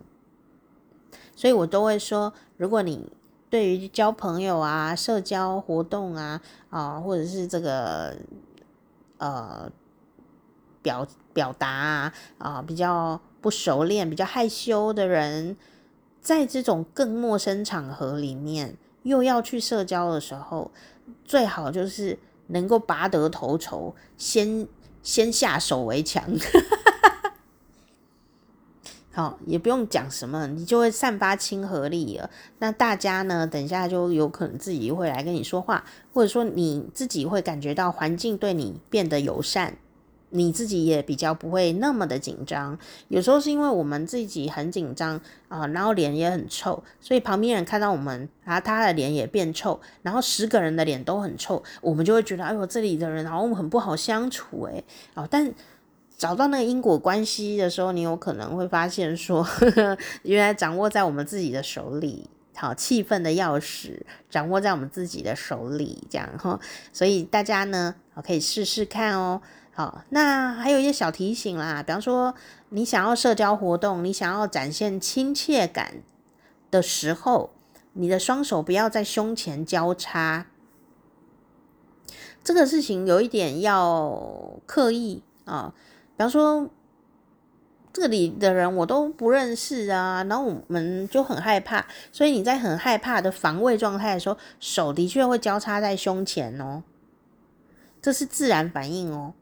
[1.37, 3.13] 所以我都会说，如果你
[3.51, 6.41] 对于交朋友啊、社交活动啊
[6.71, 8.17] 啊，或者是这个
[9.19, 9.71] 呃。
[10.83, 15.55] 表表达啊啊，比较不熟练、比较害羞的人，
[16.23, 20.71] 在这种更陌生场合里面，又要去社交的时候，
[21.25, 24.67] 最好就是能够拔得头筹，先
[25.03, 26.25] 先下手为强。
[29.13, 32.31] 好，也不用讲什么，你就会散发亲和力了。
[32.61, 39.77] 那大家呢，等一下就有可能自己会来跟你说话，或者说你自己会感觉到环境对你变得友善。
[40.31, 42.79] 你自己也比较不会那么的紧张，
[43.09, 55.53] 有时候是因为我们自己很紧张啊，然后脸也很臭，所以旁边人看到我们，啊，他的脸也变臭，然后十个人的脸都很臭，我们就会觉得，哎呦，这里的人好像很不好相处诶，哦，但
[56.17, 66.61] 找到那个因果关系的时候，你有可能会发现说，呵呵，原来掌握在我们自己的手里，好，气氛的钥匙掌握在我们自己的手里，这样哈，
[66.93, 69.41] 所以大家呢，可以试试看哦。
[69.73, 72.35] 好，那还有一些小提醒啦，比方说
[72.71, 76.03] 你想要社交活动，你想要展现亲切感
[76.71, 77.51] 的时候，
[77.95, 80.47] 你的双手不要在胸前交叉，
[82.45, 85.73] 这个事情有一点要刻意啊。
[86.17, 86.69] 比方说
[87.93, 96.83] 这里的人我都不认识啊，然后我们就很害怕，所以你在很害怕的防卫状态的时候，手的确会交叉在胸前哦，
[98.03, 99.33] 这是自然反应哦。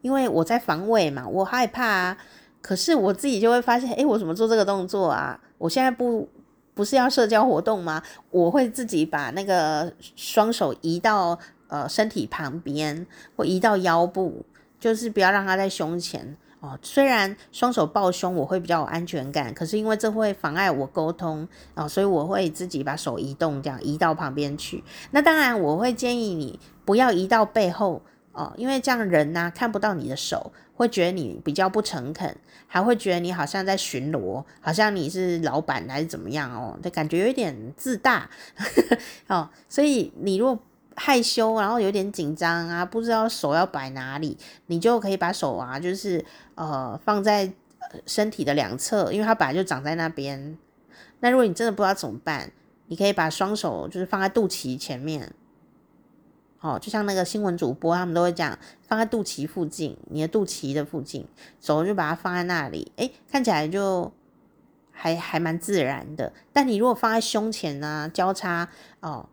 [0.00, 2.16] 因为我在防卫嘛，我害怕啊。
[2.62, 5.40] 可是我自己就会发现，诶，我怎么做这个动作啊？
[5.56, 6.28] 我现在不
[6.74, 8.02] 不是要社交活动吗？
[8.30, 11.38] 我会自己把那个双手移到
[11.68, 14.44] 呃身体旁边，或移到腰部，
[14.78, 16.78] 就是不要让它在胸前哦。
[16.82, 24.84] 虽然双手抱胸我会比较有安全感，可是因为这会妨碍我沟通啊，哦，所以我会自己把手移动，这样移到旁边去。
[25.12, 28.02] 那当然，我会建议你不要移到背后。
[28.32, 38.30] 哦，因为这样人呢、看不到你的手，会觉得你比较不诚恳，还会觉得你好像在巡逻，好像你是老板还是怎么样哦，就感觉有点自大
[39.26, 39.50] 哦。
[39.68, 40.58] 所以你如果
[40.94, 46.24] 害羞，然后有点紧张啊，不知道手要摆哪里，你就可以把手啊，就是
[46.54, 47.52] 呃放在
[48.06, 50.56] 身体的两侧，因为它本来就长在那边。
[51.18, 52.52] 那如果你真的不知道怎么办，
[52.86, 55.32] 你可以把双手就是放在肚脐前面。
[56.60, 61.26] 哦，就像那个新闻主播，他们都会讲，放在肚脐附近，你的肚脐的附近，
[61.58, 64.12] 手就把它放在那里，诶，看起来就
[64.92, 66.32] 还还蛮自然的。
[66.52, 68.68] 但你如果放在胸前呢、啊，交叉
[69.00, 69.26] 哦，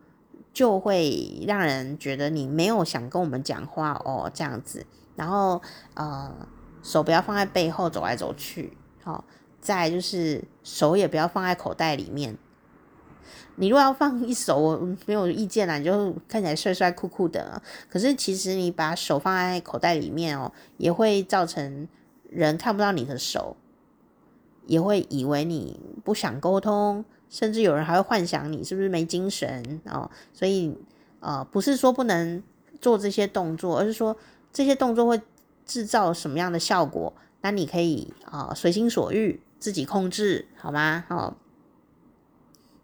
[0.53, 4.85] 就会让人觉得你没有想跟我们讲话哦，这样子。
[5.17, 5.61] 然后
[5.95, 6.33] 呃，
[6.81, 9.23] 手不要放在背后走来走去，好、哦，
[9.59, 12.37] 再就是手也不要放在口袋里面。
[13.59, 17.59] 你如果要放一手，我没有意见啦，你就看起来帅帅酷酷的。
[17.89, 21.87] 可是其实你把手放在口袋里面哦，也会造成
[22.29, 23.57] 人看不到你的手，
[24.67, 30.09] 也会以为你不想沟通，甚至有人还会幻想你是不是没精神哦。
[30.33, 30.77] 所以
[31.19, 32.43] 呃，不是说不能
[32.79, 34.15] 做这些动作，而是说
[34.53, 35.19] 这些动作会
[35.65, 41.05] 制造什么样的效果，那你可以啊随心所欲，自己控制，好吗？
[41.09, 41.33] 哦。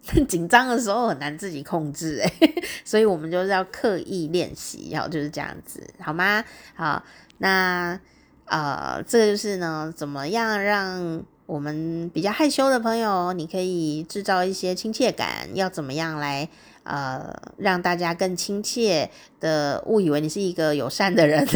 [0.27, 6.43] 紧张的时候很难自己控制诶， 所以我们就是要刻意练习，然后就是这样子，好吗？
[6.75, 7.01] 好，
[7.37, 7.97] 那
[8.45, 16.49] 呃，这个就是呢，怎么样让我们比较害羞的朋友，你可以制造一些亲切感，要怎么样来
[16.83, 21.47] 呃让大家更亲切的误以为你是一个友善的人，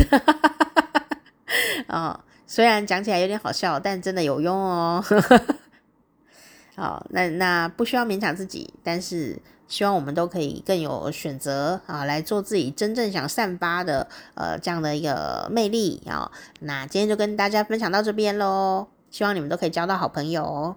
[1.88, 2.18] 哦，
[2.48, 5.04] 虽然讲起来有点好笑，但真的有用哦。
[6.78, 16.32] 好，那那不需要勉强自己，但是希望我们都可以更有选择啊，来做自己真正想散发的呃这样的一个魅力啊。
[16.60, 20.76] 那今天就跟大家分享到这边喽，希望你们都可以交到好朋友哦。